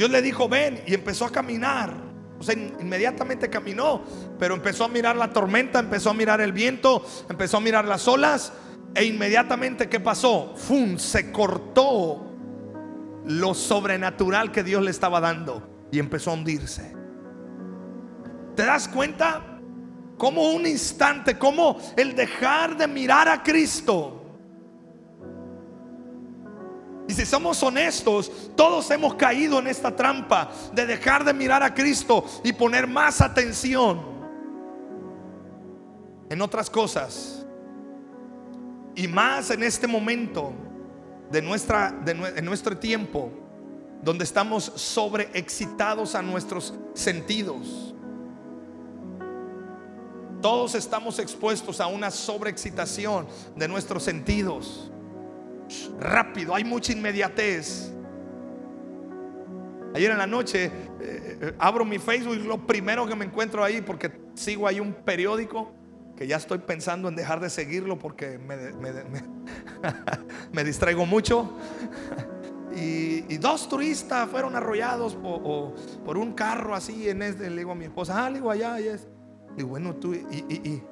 Dios 0.00 0.10
le 0.10 0.22
dijo, 0.22 0.48
ven, 0.48 0.82
y 0.86 0.94
empezó 0.94 1.26
a 1.26 1.30
caminar. 1.30 1.94
O 2.38 2.42
sea, 2.42 2.54
inmediatamente 2.54 3.50
caminó, 3.50 4.02
pero 4.38 4.54
empezó 4.54 4.84
a 4.84 4.88
mirar 4.88 5.14
la 5.14 5.30
tormenta, 5.30 5.78
empezó 5.78 6.08
a 6.08 6.14
mirar 6.14 6.40
el 6.40 6.54
viento, 6.54 7.04
empezó 7.28 7.58
a 7.58 7.60
mirar 7.60 7.84
las 7.84 8.08
olas. 8.08 8.50
E 8.94 9.04
inmediatamente, 9.04 9.90
¿qué 9.90 10.00
pasó? 10.00 10.54
¡Fum! 10.56 10.96
Se 10.96 11.30
cortó 11.30 12.32
lo 13.26 13.52
sobrenatural 13.52 14.52
que 14.52 14.64
Dios 14.64 14.82
le 14.82 14.90
estaba 14.90 15.20
dando 15.20 15.86
y 15.92 15.98
empezó 15.98 16.30
a 16.30 16.32
hundirse. 16.32 16.96
¿Te 18.56 18.64
das 18.64 18.88
cuenta? 18.88 19.60
Como 20.16 20.52
un 20.52 20.66
instante, 20.66 21.36
como 21.36 21.76
el 21.98 22.16
dejar 22.16 22.74
de 22.78 22.88
mirar 22.88 23.28
a 23.28 23.42
Cristo. 23.42 24.19
Y 27.10 27.12
si 27.12 27.26
somos 27.26 27.60
honestos, 27.64 28.30
todos 28.54 28.88
hemos 28.92 29.16
caído 29.16 29.58
en 29.58 29.66
esta 29.66 29.96
trampa 29.96 30.48
de 30.72 30.86
dejar 30.86 31.24
de 31.24 31.34
mirar 31.34 31.60
a 31.60 31.74
Cristo 31.74 32.24
y 32.44 32.52
poner 32.52 32.86
más 32.86 33.20
atención 33.20 34.00
en 36.28 36.40
otras 36.40 36.70
cosas. 36.70 37.44
Y 38.94 39.08
más 39.08 39.50
en 39.50 39.64
este 39.64 39.88
momento 39.88 40.52
de, 41.32 41.42
nuestra, 41.42 41.90
de, 41.90 42.14
nuestro 42.42 42.78
tiempo 42.78 43.32
donde 44.04 44.22
estamos 44.22 44.62
sobreexcitados 44.76 46.14
a 46.14 46.22
nuestros 46.22 46.74
sentidos. 46.94 47.92
Todos 50.40 50.76
estamos 50.76 51.18
expuestos 51.18 51.80
a 51.80 51.88
una 51.88 52.12
sobreexcitación 52.12 53.26
de 53.56 53.66
nuestros 53.66 54.04
sentidos. 54.04 54.92
Rápido, 55.98 56.54
hay 56.54 56.64
mucha 56.64 56.92
inmediatez. 56.92 57.92
Ayer 59.94 60.10
en 60.10 60.18
la 60.18 60.26
noche 60.26 60.66
eh, 60.66 60.70
eh, 61.00 61.54
abro 61.58 61.84
mi 61.84 61.98
Facebook 61.98 62.36
y 62.36 62.44
lo 62.44 62.66
primero 62.66 63.06
que 63.06 63.16
me 63.16 63.24
encuentro 63.24 63.64
ahí, 63.64 63.80
porque 63.80 64.12
sigo 64.34 64.66
ahí 64.66 64.78
un 64.78 64.92
periódico 64.92 65.72
que 66.16 66.26
ya 66.26 66.36
estoy 66.36 66.58
pensando 66.58 67.08
en 67.08 67.16
dejar 67.16 67.40
de 67.40 67.48
seguirlo 67.48 67.98
porque 67.98 68.38
me, 68.38 70.62
distraigo 70.64 71.06
mucho. 71.06 71.56
Y, 72.76 73.38
dos 73.38 73.70
turistas 73.70 74.28
fueron 74.28 74.54
arrollados 74.54 75.16
por, 75.16 76.18
un 76.18 76.34
carro 76.34 76.74
así 76.74 77.08
en 77.08 77.22
este. 77.22 77.48
Le 77.48 77.56
digo 77.56 77.72
a 77.72 77.74
mi 77.74 77.86
esposa, 77.86 78.26
ah, 78.26 78.28
le 78.28 78.36
digo 78.36 78.50
allá, 78.50 78.78
y. 78.78 78.90
Y 79.56 79.62
bueno, 79.62 79.96
tú, 79.96 80.14
y, 80.14 80.82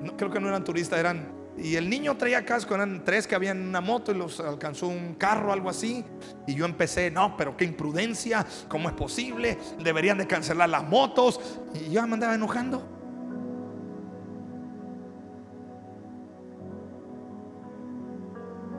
no, 0.00 0.16
creo 0.16 0.30
que 0.30 0.40
no 0.40 0.48
eran 0.48 0.62
turistas, 0.62 1.00
eran. 1.00 1.41
Y 1.56 1.76
el 1.76 1.90
niño 1.90 2.16
traía 2.16 2.44
casco, 2.44 2.74
eran 2.74 3.04
tres 3.04 3.26
que 3.26 3.34
habían 3.34 3.60
una 3.60 3.80
moto 3.80 4.12
y 4.12 4.14
los 4.14 4.40
alcanzó 4.40 4.88
un 4.88 5.14
carro, 5.14 5.52
algo 5.52 5.68
así. 5.68 6.04
Y 6.46 6.54
yo 6.54 6.64
empecé, 6.64 7.10
no, 7.10 7.36
pero 7.36 7.56
qué 7.56 7.64
imprudencia, 7.64 8.46
¿cómo 8.68 8.88
es 8.88 8.94
posible? 8.94 9.58
Deberían 9.78 10.18
de 10.18 10.26
cancelar 10.26 10.70
las 10.70 10.84
motos. 10.84 11.40
Y 11.74 11.90
yo 11.90 12.06
me 12.06 12.14
andaba 12.14 12.34
enojando. 12.34 12.88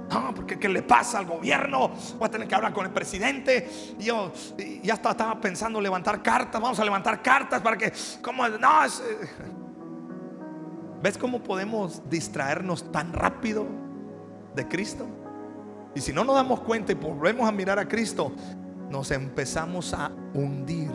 No, 0.10 0.34
porque 0.36 0.60
¿qué 0.60 0.70
le 0.70 0.84
pasa 0.84 1.20
al 1.20 1.26
gobierno? 1.26 1.90
Voy 2.18 2.28
a 2.28 2.30
tener 2.30 2.48
que 2.48 2.56
hablar 2.56 2.74
con 2.74 2.86
el 2.86 2.92
presidente. 2.92 3.96
Y 4.00 4.06
yo 4.06 4.32
ya 4.82 4.96
estaba 4.96 5.40
pensando 5.40 5.80
levantar 5.80 6.22
cartas. 6.22 6.62
Vamos 6.62 6.80
a 6.80 6.84
levantar 6.86 7.22
cartas 7.22 7.62
para 7.62 7.78
que, 7.78 7.94
como, 8.22 8.48
no, 8.48 8.84
es, 8.84 9.00
eh, 9.00 9.28
¿ves 11.04 11.18
cómo 11.18 11.44
podemos 11.44 12.02
distraernos 12.10 12.90
tan 12.94 13.12
rápido 13.12 13.66
de 14.56 14.66
Cristo? 14.70 15.06
Y 15.94 16.00
si 16.00 16.14
no 16.14 16.24
nos 16.24 16.36
damos 16.36 16.62
cuenta 16.62 16.94
y 16.94 16.96
volvemos 16.96 17.48
a 17.48 17.52
mirar 17.52 17.78
a 17.78 17.88
Cristo, 17.90 18.32
nos 18.90 19.12
empezamos 19.12 19.94
a 19.94 20.10
hundir. 20.34 20.90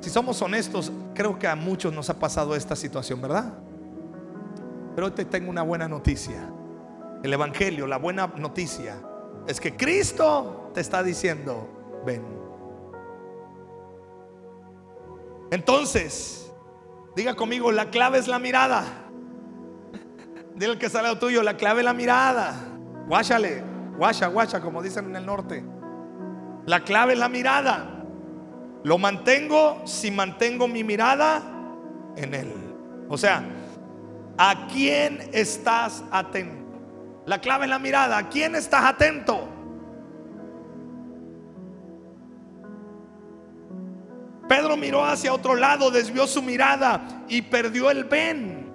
Si 0.00 0.10
somos 0.10 0.42
honestos, 0.42 0.92
creo 1.14 1.38
que 1.38 1.48
a 1.48 1.56
muchos 1.56 1.92
nos 1.92 2.10
ha 2.10 2.18
pasado 2.18 2.54
esta 2.54 2.76
situación, 2.76 3.22
¿verdad? 3.22 3.54
Pero 4.94 5.10
te 5.10 5.24
tengo 5.24 5.48
una 5.48 5.62
buena 5.62 5.88
noticia. 5.88 6.52
El 7.22 7.32
Evangelio, 7.32 7.86
la 7.86 7.96
buena 7.96 8.26
noticia, 8.36 8.96
es 9.46 9.58
que 9.58 9.74
Cristo 9.74 10.70
te 10.74 10.82
está 10.82 11.02
diciendo, 11.02 11.66
ven. 12.04 12.22
Entonces, 15.50 16.47
diga 17.18 17.34
conmigo, 17.34 17.72
la 17.72 17.90
clave 17.90 18.18
es 18.18 18.28
la 18.28 18.38
mirada. 18.38 18.84
Dile 20.54 20.72
al 20.72 20.78
que 20.78 20.88
sale 20.88 21.08
lo 21.08 21.18
tuyo, 21.18 21.42
la 21.42 21.56
clave 21.56 21.80
es 21.80 21.84
la 21.84 21.92
mirada. 21.92 22.54
Guáchale, 23.08 23.62
guacha, 23.96 24.28
guacha, 24.28 24.60
como 24.60 24.82
dicen 24.82 25.06
en 25.06 25.16
el 25.16 25.26
norte. 25.26 25.64
La 26.66 26.84
clave 26.84 27.14
es 27.14 27.18
la 27.18 27.28
mirada. 27.28 28.04
Lo 28.84 28.98
mantengo 28.98 29.82
si 29.84 30.12
mantengo 30.12 30.68
mi 30.68 30.84
mirada 30.84 31.42
en 32.16 32.34
Él. 32.34 32.52
O 33.08 33.18
sea, 33.18 33.42
¿a 34.36 34.68
quién 34.72 35.28
estás 35.32 36.04
atento? 36.12 36.66
La 37.26 37.40
clave 37.40 37.64
es 37.64 37.70
la 37.70 37.80
mirada. 37.80 38.16
¿A 38.16 38.28
quién 38.28 38.54
estás 38.54 38.84
atento? 38.84 39.47
Pedro 44.58 44.76
miró 44.76 45.04
hacia 45.04 45.32
otro 45.32 45.54
lado, 45.54 45.88
desvió 45.88 46.26
su 46.26 46.42
mirada 46.42 47.22
y 47.28 47.42
perdió 47.42 47.92
el 47.92 48.02
ven. 48.02 48.66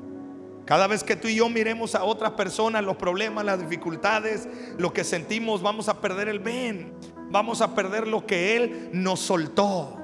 Cada 0.64 0.88
vez 0.88 1.04
que 1.04 1.18
tú 1.18 1.28
y 1.28 1.36
yo 1.36 1.50
miremos 1.50 1.94
a 1.94 2.06
otras 2.06 2.32
personas, 2.32 2.86
los 2.86 2.96
problemas, 2.96 3.44
las 3.44 3.60
dificultades, 3.60 4.48
lo 4.78 4.94
que 4.94 5.04
sentimos, 5.04 5.62
vamos 5.62 5.90
a 5.90 6.00
perder 6.00 6.30
el 6.30 6.40
ven. 6.40 6.94
Vamos 7.30 7.60
a 7.60 7.76
perder 7.76 8.08
lo 8.08 8.26
que 8.26 8.56
Él 8.56 8.92
nos 8.94 9.20
soltó. 9.20 9.98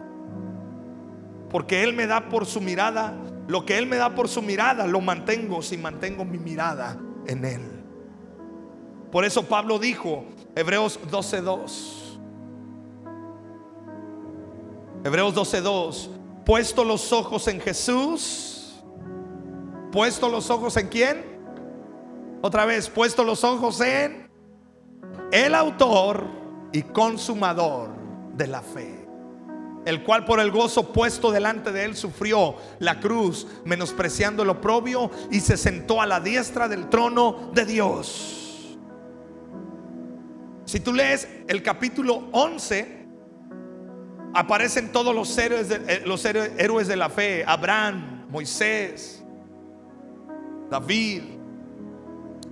Porque 1.49 1.81
Él 1.81 1.93
me 1.93 2.07
da 2.07 2.27
por 2.27 2.45
su 2.45 2.59
mirada, 2.59 3.13
lo 3.47 3.65
que 3.65 3.77
Él 3.77 3.85
me 3.85 3.95
da 3.95 4.15
por 4.15 4.27
su 4.27 4.41
mirada, 4.41 4.85
lo 4.85 4.99
mantengo 4.99 5.61
si 5.61 5.77
mantengo 5.77 6.25
mi 6.25 6.39
mirada 6.39 6.97
en 7.25 7.45
Él. 7.45 7.61
Por 9.13 9.23
eso 9.23 9.47
Pablo 9.47 9.79
dijo, 9.79 10.25
Hebreos 10.57 10.99
12:2. 11.09 12.08
Hebreos 15.03 15.33
12:2. 15.33 16.09
Puesto 16.45 16.83
los 16.83 17.11
ojos 17.13 17.47
en 17.47 17.59
Jesús. 17.61 18.81
Puesto 19.91 20.29
los 20.29 20.49
ojos 20.49 20.77
en 20.77 20.87
quién? 20.87 21.39
Otra 22.41 22.65
vez, 22.65 22.89
puesto 22.89 23.23
los 23.23 23.43
ojos 23.43 23.81
en 23.81 24.29
el 25.31 25.55
autor 25.55 26.25
y 26.71 26.83
consumador 26.83 27.89
de 28.35 28.47
la 28.47 28.61
fe. 28.61 29.07
El 29.85 30.03
cual 30.03 30.25
por 30.25 30.39
el 30.39 30.51
gozo 30.51 30.91
puesto 30.91 31.31
delante 31.31 31.71
de 31.71 31.85
él 31.85 31.95
sufrió 31.95 32.55
la 32.79 32.99
cruz, 32.99 33.47
menospreciando 33.65 34.43
el 34.43 34.49
oprobio 34.49 35.09
y 35.31 35.39
se 35.39 35.57
sentó 35.57 36.01
a 36.01 36.05
la 36.05 36.19
diestra 36.19 36.67
del 36.67 36.89
trono 36.89 37.51
de 37.53 37.65
Dios. 37.65 38.77
Si 40.65 40.79
tú 40.79 40.93
lees 40.93 41.27
el 41.47 41.63
capítulo 41.63 42.27
11, 42.31 42.98
aparecen 44.33 44.91
todos 44.91 45.13
los 45.15 45.35
héroes 45.37 45.69
de, 45.69 45.75
eh, 45.87 46.55
héroes 46.57 46.87
de 46.87 46.95
la 46.95 47.09
fe, 47.09 47.43
Abraham, 47.45 48.27
Moisés, 48.29 49.23
David. 50.69 51.23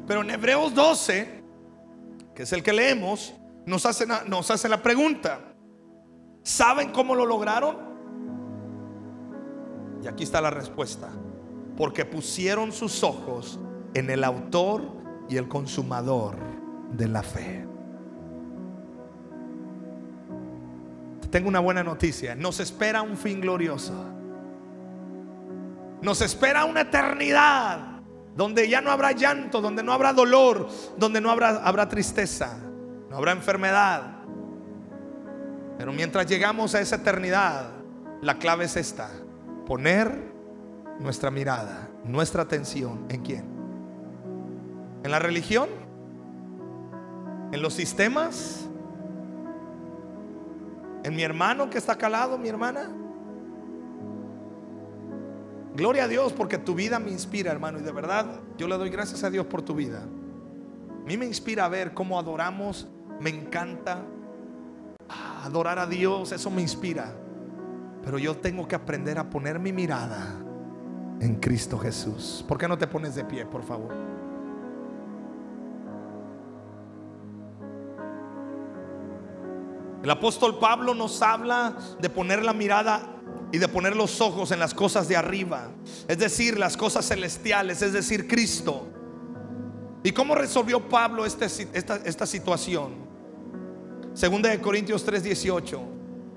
Pero 0.07 0.21
en 0.21 0.29
Hebreos 0.31 0.73
12, 0.73 1.43
que 2.33 2.43
es 2.43 2.53
el 2.53 2.63
que 2.63 2.73
leemos, 2.73 3.33
nos 3.65 3.85
hacen, 3.85 4.09
nos 4.27 4.49
hacen 4.49 4.71
la 4.71 4.81
pregunta, 4.81 5.53
¿saben 6.43 6.91
cómo 6.91 7.15
lo 7.15 7.25
lograron? 7.25 7.87
Y 10.03 10.07
aquí 10.07 10.23
está 10.23 10.39
la 10.39 10.49
respuesta, 10.49 11.09
porque 11.75 12.05
pusieron 12.05 12.71
sus 12.71 13.03
ojos 13.03 13.59
en 13.93 14.09
el 14.09 14.23
autor 14.23 14.83
y 15.27 15.37
el 15.37 15.47
consumador 15.47 16.37
de 16.91 17.07
la 17.07 17.23
fe. 17.23 17.66
Tengo 21.37 21.49
una 21.49 21.59
buena 21.59 21.83
noticia. 21.83 22.33
Nos 22.33 22.59
espera 22.59 23.03
un 23.03 23.15
fin 23.15 23.39
glorioso. 23.39 23.93
Nos 26.01 26.19
espera 26.21 26.65
una 26.65 26.81
eternidad 26.81 28.01
donde 28.35 28.67
ya 28.67 28.81
no 28.81 28.89
habrá 28.89 29.11
llanto, 29.11 29.61
donde 29.61 29.83
no 29.83 29.93
habrá 29.93 30.13
dolor, 30.13 30.67
donde 30.97 31.21
no 31.21 31.29
habrá, 31.29 31.57
habrá 31.57 31.87
tristeza, 31.87 32.57
no 33.07 33.15
habrá 33.15 33.33
enfermedad, 33.33 34.23
Pero 35.77 35.93
mientras 35.93 36.25
llegamos 36.25 36.73
a 36.73 36.81
esa 36.81 36.95
eternidad, 36.95 37.69
la 38.23 38.39
clave 38.39 38.65
es 38.65 38.75
esta. 38.75 39.07
Poner 39.67 40.11
nuestra 40.99 41.29
mirada, 41.29 41.87
nuestra 42.03 42.41
atención 42.41 43.05
en 43.09 43.21
quién? 43.21 43.45
¿En 45.03 45.11
la 45.11 45.19
religión? 45.19 45.69
¿En 47.51 47.61
los 47.61 47.75
sistemas? 47.75 48.67
¿En 51.03 51.15
mi 51.15 51.23
hermano 51.23 51.69
que 51.69 51.77
está 51.77 51.97
calado, 51.97 52.37
mi 52.37 52.49
hermana? 52.49 52.89
Gloria 55.75 56.05
a 56.05 56.07
Dios 56.07 56.33
porque 56.33 56.57
tu 56.57 56.73
vida 56.73 56.97
me 56.97 57.11
inspira, 57.11 57.51
hermano. 57.51 57.79
Y 57.79 57.83
de 57.83 57.91
verdad, 57.91 58.25
yo 58.57 58.67
le 58.67 58.77
doy 58.77 58.89
gracias 58.89 59.23
a 59.23 59.29
Dios 59.29 59.45
por 59.45 59.61
tu 59.61 59.75
vida. 59.75 60.01
A 60.01 61.05
mí 61.05 61.17
me 61.17 61.25
inspira 61.25 61.65
a 61.65 61.69
ver 61.69 61.93
cómo 61.93 62.17
adoramos. 62.19 62.87
Me 63.19 63.29
encanta 63.29 64.03
adorar 65.43 65.77
a 65.79 65.85
Dios. 65.85 66.31
Eso 66.31 66.49
me 66.49 66.61
inspira. 66.61 67.13
Pero 68.03 68.17
yo 68.17 68.35
tengo 68.37 68.67
que 68.67 68.75
aprender 68.75 69.19
a 69.19 69.29
poner 69.29 69.59
mi 69.59 69.71
mirada 69.71 70.35
en 71.19 71.35
Cristo 71.35 71.77
Jesús. 71.77 72.43
¿Por 72.47 72.57
qué 72.57 72.67
no 72.67 72.77
te 72.77 72.87
pones 72.87 73.15
de 73.15 73.23
pie, 73.23 73.45
por 73.45 73.63
favor? 73.63 74.16
El 80.03 80.09
apóstol 80.09 80.59
Pablo 80.59 80.93
nos 80.93 81.21
habla 81.21 81.77
de 81.99 82.09
poner 82.09 82.43
la 82.43 82.53
mirada 82.53 83.17
y 83.51 83.57
de 83.57 83.67
poner 83.67 83.95
los 83.95 84.21
ojos 84.21 84.51
en 84.51 84.59
las 84.59 84.73
cosas 84.73 85.07
de 85.07 85.15
arriba, 85.15 85.69
es 86.07 86.17
decir, 86.17 86.59
las 86.59 86.77
cosas 86.77 87.07
celestiales, 87.07 87.81
es 87.81 87.93
decir, 87.93 88.27
Cristo. 88.27 88.87
¿Y 90.03 90.11
cómo 90.11 90.35
resolvió 90.35 90.87
Pablo 90.87 91.25
este, 91.25 91.45
esta, 91.45 91.97
esta 91.97 92.25
situación? 92.25 93.07
Segunda 94.13 94.49
de 94.49 94.59
Corintios 94.61 95.05
3:18 95.05 95.79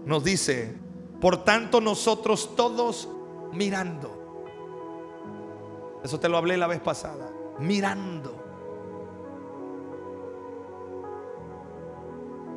nos 0.07 0.25
dice, 0.25 0.75
por 1.21 1.45
tanto 1.45 1.81
nosotros 1.81 2.55
todos 2.57 3.09
mirando. 3.53 4.19
Eso 6.03 6.19
te 6.19 6.29
lo 6.29 6.39
hablé 6.39 6.57
la 6.57 6.67
vez 6.67 6.81
pasada, 6.81 7.31
mirando. 7.59 8.40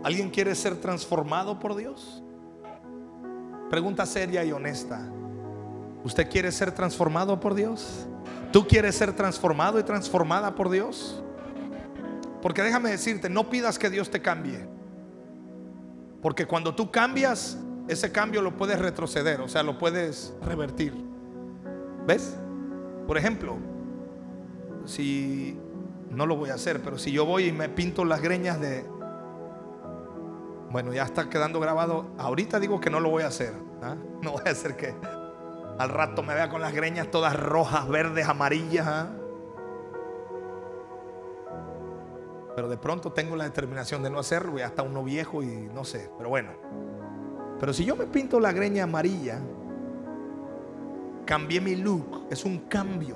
¿Alguien 0.03 0.29
quiere 0.29 0.53
ser 0.53 0.75
transformado 0.81 1.59
por 1.59 1.75
Dios? 1.75 2.21
Pregunta 3.69 4.05
seria 4.05 4.43
y 4.43 4.51
honesta. 4.51 5.09
¿Usted 6.03 6.29
quiere 6.29 6.51
ser 6.51 6.73
transformado 6.73 7.39
por 7.39 7.55
Dios? 7.55 8.05
¿Tú 8.51 8.67
quieres 8.67 8.95
ser 8.95 9.15
transformado 9.15 9.79
y 9.79 9.83
transformada 9.83 10.53
por 10.53 10.69
Dios? 10.69 11.23
Porque 12.41 12.61
déjame 12.61 12.91
decirte, 12.91 13.29
no 13.29 13.49
pidas 13.49 13.79
que 13.79 13.89
Dios 13.89 14.11
te 14.11 14.21
cambie. 14.21 14.67
Porque 16.21 16.45
cuando 16.45 16.75
tú 16.75 16.91
cambias, 16.91 17.57
ese 17.87 18.11
cambio 18.11 18.41
lo 18.41 18.57
puedes 18.57 18.79
retroceder, 18.79 19.39
o 19.39 19.47
sea, 19.47 19.63
lo 19.63 19.77
puedes 19.77 20.33
revertir. 20.45 20.93
¿Ves? 22.05 22.35
Por 23.07 23.17
ejemplo, 23.17 23.57
si 24.85 25.57
no 26.11 26.25
lo 26.25 26.35
voy 26.35 26.49
a 26.49 26.55
hacer, 26.55 26.81
pero 26.81 26.97
si 26.97 27.11
yo 27.11 27.25
voy 27.25 27.45
y 27.45 27.51
me 27.53 27.69
pinto 27.69 28.05
las 28.05 28.21
greñas 28.21 28.59
de, 28.59 28.85
bueno, 30.73 30.91
ya 30.91 31.03
está 31.03 31.29
quedando 31.29 31.59
grabado. 31.59 32.07
Ahorita 32.17 32.59
digo 32.59 32.81
que 32.81 32.89
no 32.89 32.99
lo 32.99 33.11
voy 33.11 33.21
a 33.21 33.27
hacer. 33.27 33.53
¿ah? 33.83 33.95
No 34.23 34.31
voy 34.31 34.41
a 34.47 34.49
hacer 34.49 34.75
que 34.75 34.95
al 35.77 35.89
rato 35.89 36.23
me 36.23 36.33
vea 36.33 36.49
con 36.49 36.61
las 36.61 36.73
greñas 36.73 37.11
todas 37.11 37.39
rojas, 37.39 37.87
verdes, 37.87 38.27
amarillas. 38.27 38.87
¿ah? 38.87 39.11
Pero 42.55 42.69
de 42.69 42.77
pronto 42.77 43.11
tengo 43.11 43.35
la 43.35 43.43
determinación 43.43 44.01
de 44.01 44.09
no 44.09 44.17
hacerlo. 44.17 44.57
Ya 44.57 44.65
está 44.65 44.81
uno 44.81 45.03
viejo 45.03 45.43
y 45.43 45.45
no 45.45 45.85
sé. 45.85 46.09
Pero 46.17 46.29
bueno. 46.29 46.49
Pero 47.59 47.71
si 47.71 47.85
yo 47.85 47.95
me 47.95 48.07
pinto 48.07 48.39
la 48.39 48.51
greña 48.51 48.85
amarilla, 48.85 49.39
cambié 51.23 51.61
mi 51.61 51.75
look. 51.75 52.25
Es 52.31 52.45
un 52.45 52.61
cambio. 52.61 53.15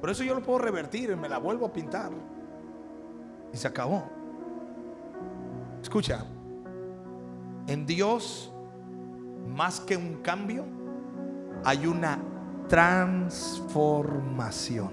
Por 0.00 0.10
eso 0.10 0.24
yo 0.24 0.34
lo 0.34 0.42
puedo 0.42 0.58
revertir. 0.58 1.16
Me 1.16 1.28
la 1.28 1.38
vuelvo 1.38 1.66
a 1.66 1.72
pintar. 1.72 2.10
Y 3.52 3.56
se 3.56 3.68
acabó. 3.68 4.17
Escucha, 5.88 6.24
en 7.66 7.86
Dios, 7.86 8.52
más 9.46 9.80
que 9.80 9.96
un 9.96 10.16
cambio, 10.16 10.66
hay 11.64 11.86
una 11.86 12.18
transformación. 12.68 14.90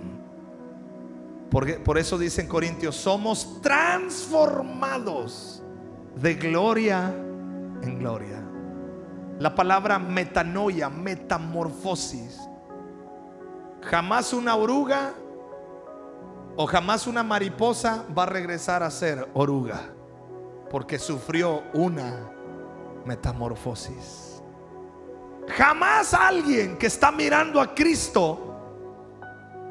Porque, 1.51 1.73
por 1.73 1.97
eso 1.97 2.17
dicen 2.17 2.47
Corintios, 2.47 2.95
somos 2.95 3.62
transformados 3.62 5.62
de 6.15 6.36
gloria 6.36 7.13
en 7.81 7.99
gloria. 7.99 8.41
La 9.38 9.53
palabra 9.53 9.99
metanoia, 9.99 10.89
metamorfosis. 10.89 12.39
Jamás 13.81 14.31
una 14.31 14.55
oruga 14.55 15.12
o 16.55 16.65
jamás 16.65 17.05
una 17.05 17.21
mariposa 17.21 18.05
va 18.17 18.23
a 18.23 18.27
regresar 18.27 18.81
a 18.81 18.89
ser 18.89 19.29
oruga 19.34 19.89
porque 20.69 20.99
sufrió 20.99 21.63
una 21.73 22.32
metamorfosis. 23.06 24.41
Jamás 25.47 26.13
alguien 26.13 26.78
que 26.78 26.88
está 26.88 27.12
mirando 27.12 27.62
a 27.62 27.75
Cristo 27.75 28.56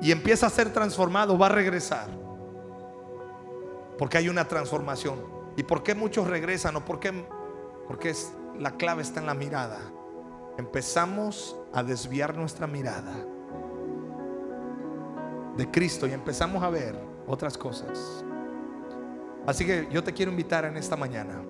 y 0.01 0.13
empieza 0.13 0.47
a 0.47 0.51
ser 0.51 0.73
transformado 0.73 1.37
va 1.37 1.47
a 1.47 1.51
regresar. 1.51 2.09
Porque 3.99 4.19
hay 4.19 4.29
una 4.29 4.47
transformación. 4.47 5.21
¿Y 5.57 5.63
por 5.63 5.83
qué 5.83 5.95
muchos 5.95 6.27
regresan? 6.27 6.77
¿O 6.77 6.85
por 6.85 7.01
qué? 7.01 7.27
Porque 7.87 8.15
la 8.59 8.73
clave 8.73 9.03
está 9.03 9.21
en 9.21 9.27
la 9.27 9.35
mirada. 9.35 9.81
Empezamos 10.59 11.57
a 11.73 11.83
desviar 11.83 12.37
nuestra 12.37 12.67
mirada 12.67 13.15
de 15.57 15.71
Cristo 15.71 16.07
y 16.07 16.13
empezamos 16.13 16.63
a 16.63 16.71
ver 16.71 16.99
otras 17.27 17.57
cosas. 17.57 18.25
Así 19.47 19.67
que 19.67 19.89
yo 19.91 20.03
te 20.03 20.13
quiero 20.13 20.31
invitar 20.31 20.65
en 20.65 20.77
esta 20.77 20.97
mañana. 20.97 21.43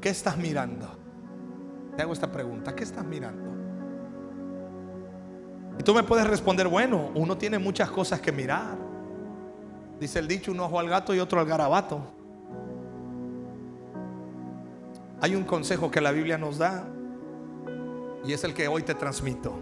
¿Qué 0.00 0.08
estás 0.08 0.36
mirando? 0.36 0.88
Te 1.96 2.02
hago 2.02 2.12
esta 2.12 2.30
pregunta. 2.30 2.74
¿Qué 2.74 2.84
estás 2.84 3.04
mirando? 3.04 3.52
Y 5.78 5.82
tú 5.82 5.94
me 5.94 6.02
puedes 6.02 6.26
responder, 6.26 6.68
bueno, 6.68 7.10
uno 7.14 7.36
tiene 7.36 7.58
muchas 7.58 7.90
cosas 7.90 8.20
que 8.20 8.32
mirar. 8.32 8.76
Dice 9.98 10.18
el 10.18 10.28
dicho, 10.28 10.52
un 10.52 10.60
ojo 10.60 10.78
al 10.78 10.88
gato 10.88 11.14
y 11.14 11.20
otro 11.20 11.40
al 11.40 11.46
garabato. 11.46 12.00
Hay 15.20 15.34
un 15.34 15.44
consejo 15.44 15.90
que 15.90 16.00
la 16.00 16.12
Biblia 16.12 16.36
nos 16.36 16.58
da 16.58 16.86
y 18.24 18.32
es 18.32 18.44
el 18.44 18.54
que 18.54 18.68
hoy 18.68 18.82
te 18.82 18.94
transmito. 18.94 19.54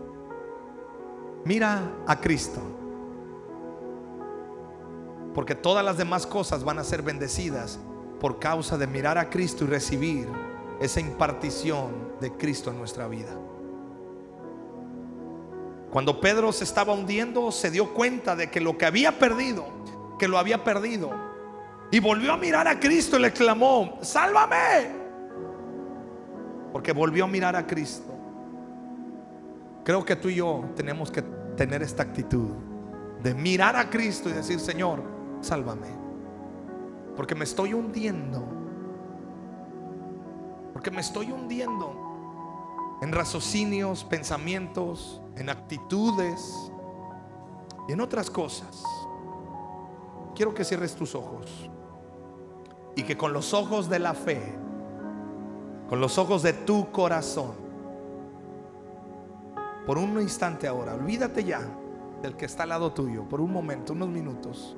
Mira 1.44 1.83
a 2.07 2.20
Cristo. 2.20 2.81
Porque 5.34 5.54
todas 5.54 5.84
las 5.84 5.96
demás 5.96 6.26
cosas 6.26 6.64
van 6.64 6.78
a 6.78 6.84
ser 6.84 7.02
bendecidas 7.02 7.78
por 8.20 8.38
causa 8.38 8.78
de 8.78 8.86
mirar 8.86 9.18
a 9.18 9.30
Cristo 9.30 9.64
y 9.64 9.66
recibir 9.66 10.28
esa 10.80 11.00
impartición 11.00 12.12
de 12.20 12.32
Cristo 12.32 12.70
en 12.70 12.78
nuestra 12.78 13.08
vida. 13.08 13.30
Cuando 15.90 16.20
Pedro 16.20 16.52
se 16.52 16.64
estaba 16.64 16.94
hundiendo, 16.94 17.52
se 17.52 17.70
dio 17.70 17.92
cuenta 17.92 18.34
de 18.34 18.50
que 18.50 18.60
lo 18.60 18.78
que 18.78 18.86
había 18.86 19.18
perdido, 19.18 19.66
que 20.18 20.26
lo 20.26 20.38
había 20.38 20.64
perdido. 20.64 21.10
Y 21.90 22.00
volvió 22.00 22.32
a 22.32 22.38
mirar 22.38 22.66
a 22.66 22.80
Cristo 22.80 23.18
y 23.18 23.22
le 23.22 23.32
clamó, 23.32 23.98
sálvame. 24.00 25.02
Porque 26.72 26.92
volvió 26.92 27.24
a 27.24 27.28
mirar 27.28 27.54
a 27.54 27.66
Cristo. 27.66 28.10
Creo 29.85 30.04
que 30.04 30.16
tú 30.16 30.30
y 30.30 30.37
yo 30.37 30.64
tenemos 30.74 31.10
que 31.10 31.22
tener 31.56 31.83
esta 31.83 32.02
actitud 32.02 32.48
de 33.22 33.35
mirar 33.35 33.76
a 33.76 33.90
Cristo 33.90 34.30
y 34.30 34.33
decir, 34.33 34.58
Señor, 34.60 35.02
sálvame. 35.42 35.88
Porque 37.16 37.34
me 37.34 37.44
estoy 37.44 37.74
hundiendo. 37.74 38.42
Porque 40.72 40.90
me 40.90 41.00
estoy 41.02 41.30
hundiendo 41.30 42.98
en 43.02 43.12
raciocinios, 43.12 44.04
pensamientos, 44.04 45.20
en 45.36 45.50
actitudes 45.50 46.72
y 47.88 47.92
en 47.92 48.00
otras 48.00 48.30
cosas. 48.30 48.82
Quiero 50.34 50.54
que 50.54 50.64
cierres 50.64 50.94
tus 50.94 51.14
ojos 51.14 51.68
y 52.94 53.02
que 53.02 53.16
con 53.16 53.32
los 53.32 53.52
ojos 53.54 53.88
de 53.90 53.98
la 53.98 54.14
fe, 54.14 54.54
con 55.88 56.00
los 56.00 56.16
ojos 56.16 56.42
de 56.42 56.52
tu 56.52 56.90
corazón, 56.90 57.52
por 59.86 59.98
un 59.98 60.20
instante 60.20 60.68
ahora, 60.68 60.94
olvídate 60.94 61.44
ya 61.44 61.60
del 62.22 62.36
que 62.36 62.44
está 62.46 62.62
al 62.62 62.70
lado 62.70 62.92
tuyo, 62.92 63.28
por 63.28 63.40
un 63.40 63.52
momento, 63.52 63.92
unos 63.92 64.08
minutos. 64.08 64.76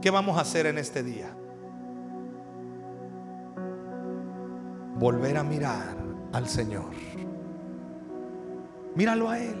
¿Qué 0.00 0.10
vamos 0.10 0.38
a 0.38 0.42
hacer 0.42 0.66
en 0.66 0.78
este 0.78 1.02
día? 1.02 1.34
Volver 4.96 5.36
a 5.36 5.42
mirar 5.42 5.96
al 6.32 6.48
Señor. 6.48 6.90
Míralo 8.94 9.28
a 9.28 9.38
Él. 9.38 9.56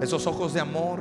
Esos 0.00 0.26
ojos 0.26 0.52
de 0.52 0.60
amor. 0.60 1.00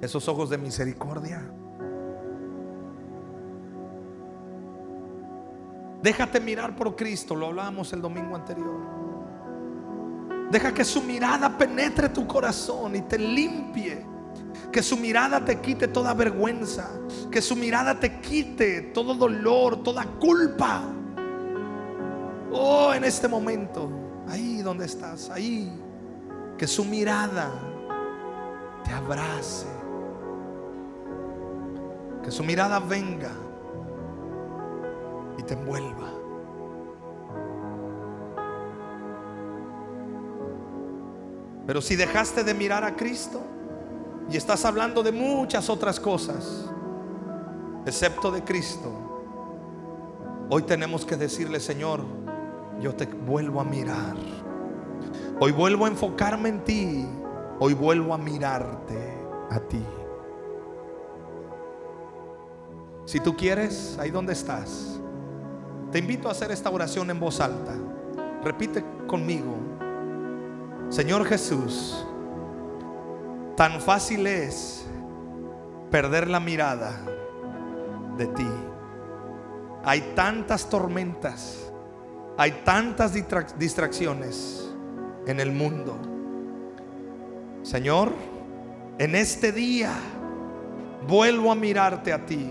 Esos 0.00 0.28
ojos 0.28 0.50
de 0.50 0.58
misericordia. 0.58 1.42
Déjate 6.02 6.38
mirar 6.40 6.76
por 6.76 6.94
Cristo, 6.94 7.34
lo 7.34 7.46
hablábamos 7.46 7.92
el 7.92 8.00
domingo 8.00 8.36
anterior. 8.36 9.07
Deja 10.50 10.72
que 10.72 10.84
su 10.84 11.02
mirada 11.02 11.58
penetre 11.58 12.08
tu 12.08 12.26
corazón 12.26 12.96
y 12.96 13.02
te 13.02 13.18
limpie. 13.18 14.04
Que 14.72 14.82
su 14.82 14.96
mirada 14.96 15.44
te 15.44 15.60
quite 15.60 15.88
toda 15.88 16.14
vergüenza. 16.14 16.88
Que 17.30 17.42
su 17.42 17.54
mirada 17.54 17.98
te 17.98 18.20
quite 18.20 18.80
todo 18.80 19.14
dolor, 19.14 19.82
toda 19.82 20.04
culpa. 20.18 20.82
Oh, 22.50 22.94
en 22.94 23.04
este 23.04 23.28
momento, 23.28 23.90
ahí 24.26 24.62
donde 24.62 24.86
estás, 24.86 25.28
ahí, 25.28 25.70
que 26.56 26.66
su 26.66 26.84
mirada 26.84 27.50
te 28.84 28.92
abrace. 28.92 29.66
Que 32.24 32.30
su 32.30 32.42
mirada 32.42 32.78
venga 32.78 33.32
y 35.38 35.42
te 35.42 35.54
envuelva. 35.54 36.17
Pero 41.68 41.82
si 41.82 41.96
dejaste 41.96 42.44
de 42.44 42.54
mirar 42.54 42.82
a 42.82 42.96
Cristo 42.96 43.42
y 44.30 44.38
estás 44.38 44.64
hablando 44.64 45.02
de 45.02 45.12
muchas 45.12 45.68
otras 45.68 46.00
cosas, 46.00 46.64
excepto 47.84 48.30
de 48.30 48.42
Cristo, 48.42 48.90
hoy 50.48 50.62
tenemos 50.62 51.04
que 51.04 51.14
decirle, 51.14 51.60
Señor, 51.60 52.06
yo 52.80 52.94
te 52.94 53.04
vuelvo 53.04 53.60
a 53.60 53.64
mirar. 53.64 54.16
Hoy 55.38 55.52
vuelvo 55.52 55.84
a 55.84 55.88
enfocarme 55.88 56.48
en 56.48 56.64
ti. 56.64 57.06
Hoy 57.60 57.74
vuelvo 57.74 58.14
a 58.14 58.16
mirarte 58.16 59.18
a 59.50 59.60
ti. 59.60 59.84
Si 63.04 63.20
tú 63.20 63.36
quieres, 63.36 63.98
ahí 64.00 64.10
donde 64.10 64.32
estás, 64.32 64.98
te 65.92 65.98
invito 65.98 66.28
a 66.28 66.30
hacer 66.30 66.50
esta 66.50 66.70
oración 66.70 67.10
en 67.10 67.20
voz 67.20 67.40
alta. 67.40 67.74
Repite 68.42 68.82
conmigo. 69.06 69.77
Señor 70.90 71.26
Jesús, 71.26 72.04
tan 73.56 73.80
fácil 73.80 74.26
es 74.26 74.86
perder 75.90 76.28
la 76.28 76.40
mirada 76.40 76.92
de 78.16 78.26
ti. 78.28 78.48
Hay 79.84 80.12
tantas 80.14 80.68
tormentas, 80.68 81.70
hay 82.36 82.62
tantas 82.64 83.12
distracciones 83.58 84.70
en 85.26 85.40
el 85.40 85.52
mundo. 85.52 85.98
Señor, 87.62 88.12
en 88.98 89.14
este 89.14 89.52
día 89.52 89.92
vuelvo 91.06 91.52
a 91.52 91.54
mirarte 91.54 92.12
a 92.12 92.24
ti 92.24 92.50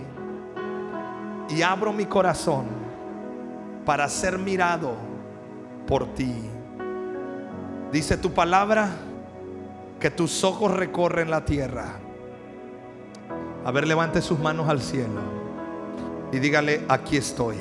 y 1.49 1.61
abro 1.63 1.91
mi 1.91 2.05
corazón 2.05 2.67
para 3.83 4.07
ser 4.09 4.37
mirado 4.37 4.93
por 5.87 6.13
ti. 6.13 6.35
Dice 7.91 8.17
tu 8.17 8.33
palabra 8.33 8.89
que 9.99 10.11
tus 10.11 10.43
ojos 10.43 10.73
recorren 10.73 11.29
la 11.29 11.45
tierra. 11.45 11.93
A 13.63 13.71
ver, 13.71 13.87
levante 13.87 14.21
sus 14.21 14.39
manos 14.39 14.69
al 14.69 14.81
cielo 14.81 15.47
y 16.31 16.39
dígale, 16.39 16.83
aquí 16.89 17.17
estoy. 17.17 17.55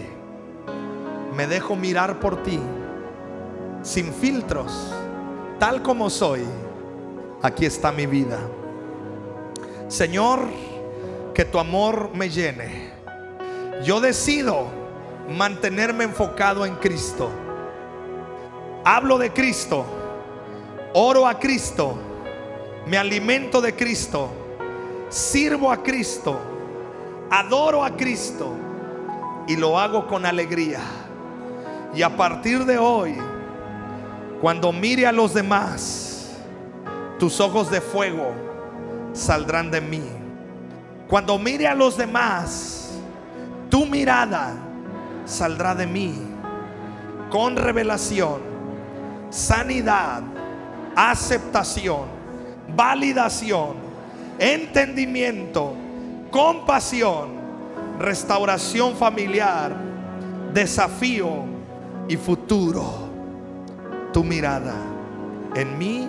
Me 1.36 1.46
dejo 1.46 1.76
mirar 1.76 2.18
por 2.18 2.42
ti, 2.42 2.58
sin 3.82 4.12
filtros, 4.12 4.92
tal 5.58 5.82
como 5.82 6.10
soy. 6.10 6.42
Aquí 7.42 7.64
está 7.64 7.92
mi 7.92 8.06
vida. 8.06 8.38
Señor, 9.88 10.40
que 11.34 11.44
tu 11.44 11.58
amor 11.58 12.10
me 12.14 12.30
llene. 12.30 12.90
Yo 13.84 14.00
decido 14.00 14.66
mantenerme 15.28 16.04
enfocado 16.04 16.66
en 16.66 16.74
Cristo. 16.76 17.30
Hablo 18.84 19.18
de 19.18 19.32
Cristo 19.32 19.84
oro 20.98 21.26
a 21.26 21.38
Cristo, 21.38 21.94
me 22.86 22.96
alimento 22.96 23.60
de 23.60 23.76
Cristo, 23.76 24.30
sirvo 25.10 25.70
a 25.70 25.82
Cristo, 25.82 26.40
adoro 27.30 27.84
a 27.84 27.94
Cristo 27.94 28.50
y 29.46 29.56
lo 29.56 29.78
hago 29.78 30.06
con 30.06 30.24
alegría. 30.24 30.80
Y 31.94 32.00
a 32.00 32.16
partir 32.16 32.64
de 32.64 32.78
hoy, 32.78 33.14
cuando 34.40 34.72
mire 34.72 35.06
a 35.06 35.12
los 35.12 35.34
demás, 35.34 36.30
tus 37.18 37.40
ojos 37.40 37.70
de 37.70 37.82
fuego 37.82 38.32
saldrán 39.12 39.70
de 39.70 39.82
mí. 39.82 40.02
Cuando 41.08 41.38
mire 41.38 41.66
a 41.68 41.74
los 41.74 41.98
demás, 41.98 42.92
tu 43.68 43.84
mirada 43.84 44.54
saldrá 45.26 45.74
de 45.74 45.86
mí 45.86 46.14
con 47.28 47.54
revelación, 47.54 48.40
sanidad, 49.28 50.22
aceptación, 50.96 52.06
validación, 52.74 53.74
entendimiento, 54.38 55.74
compasión, 56.30 57.28
restauración 57.98 58.96
familiar, 58.96 59.76
desafío 60.52 61.44
y 62.08 62.16
futuro. 62.16 63.06
Tu 64.12 64.24
mirada 64.24 64.74
en 65.54 65.78
mí 65.78 66.08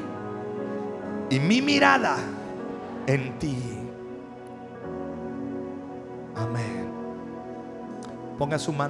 y 1.30 1.40
mi 1.40 1.62
mirada 1.62 2.16
en 3.06 3.38
ti. 3.38 3.58
Amén. 6.36 6.88
Ponga 8.38 8.58
su 8.58 8.72
mano. 8.72 8.86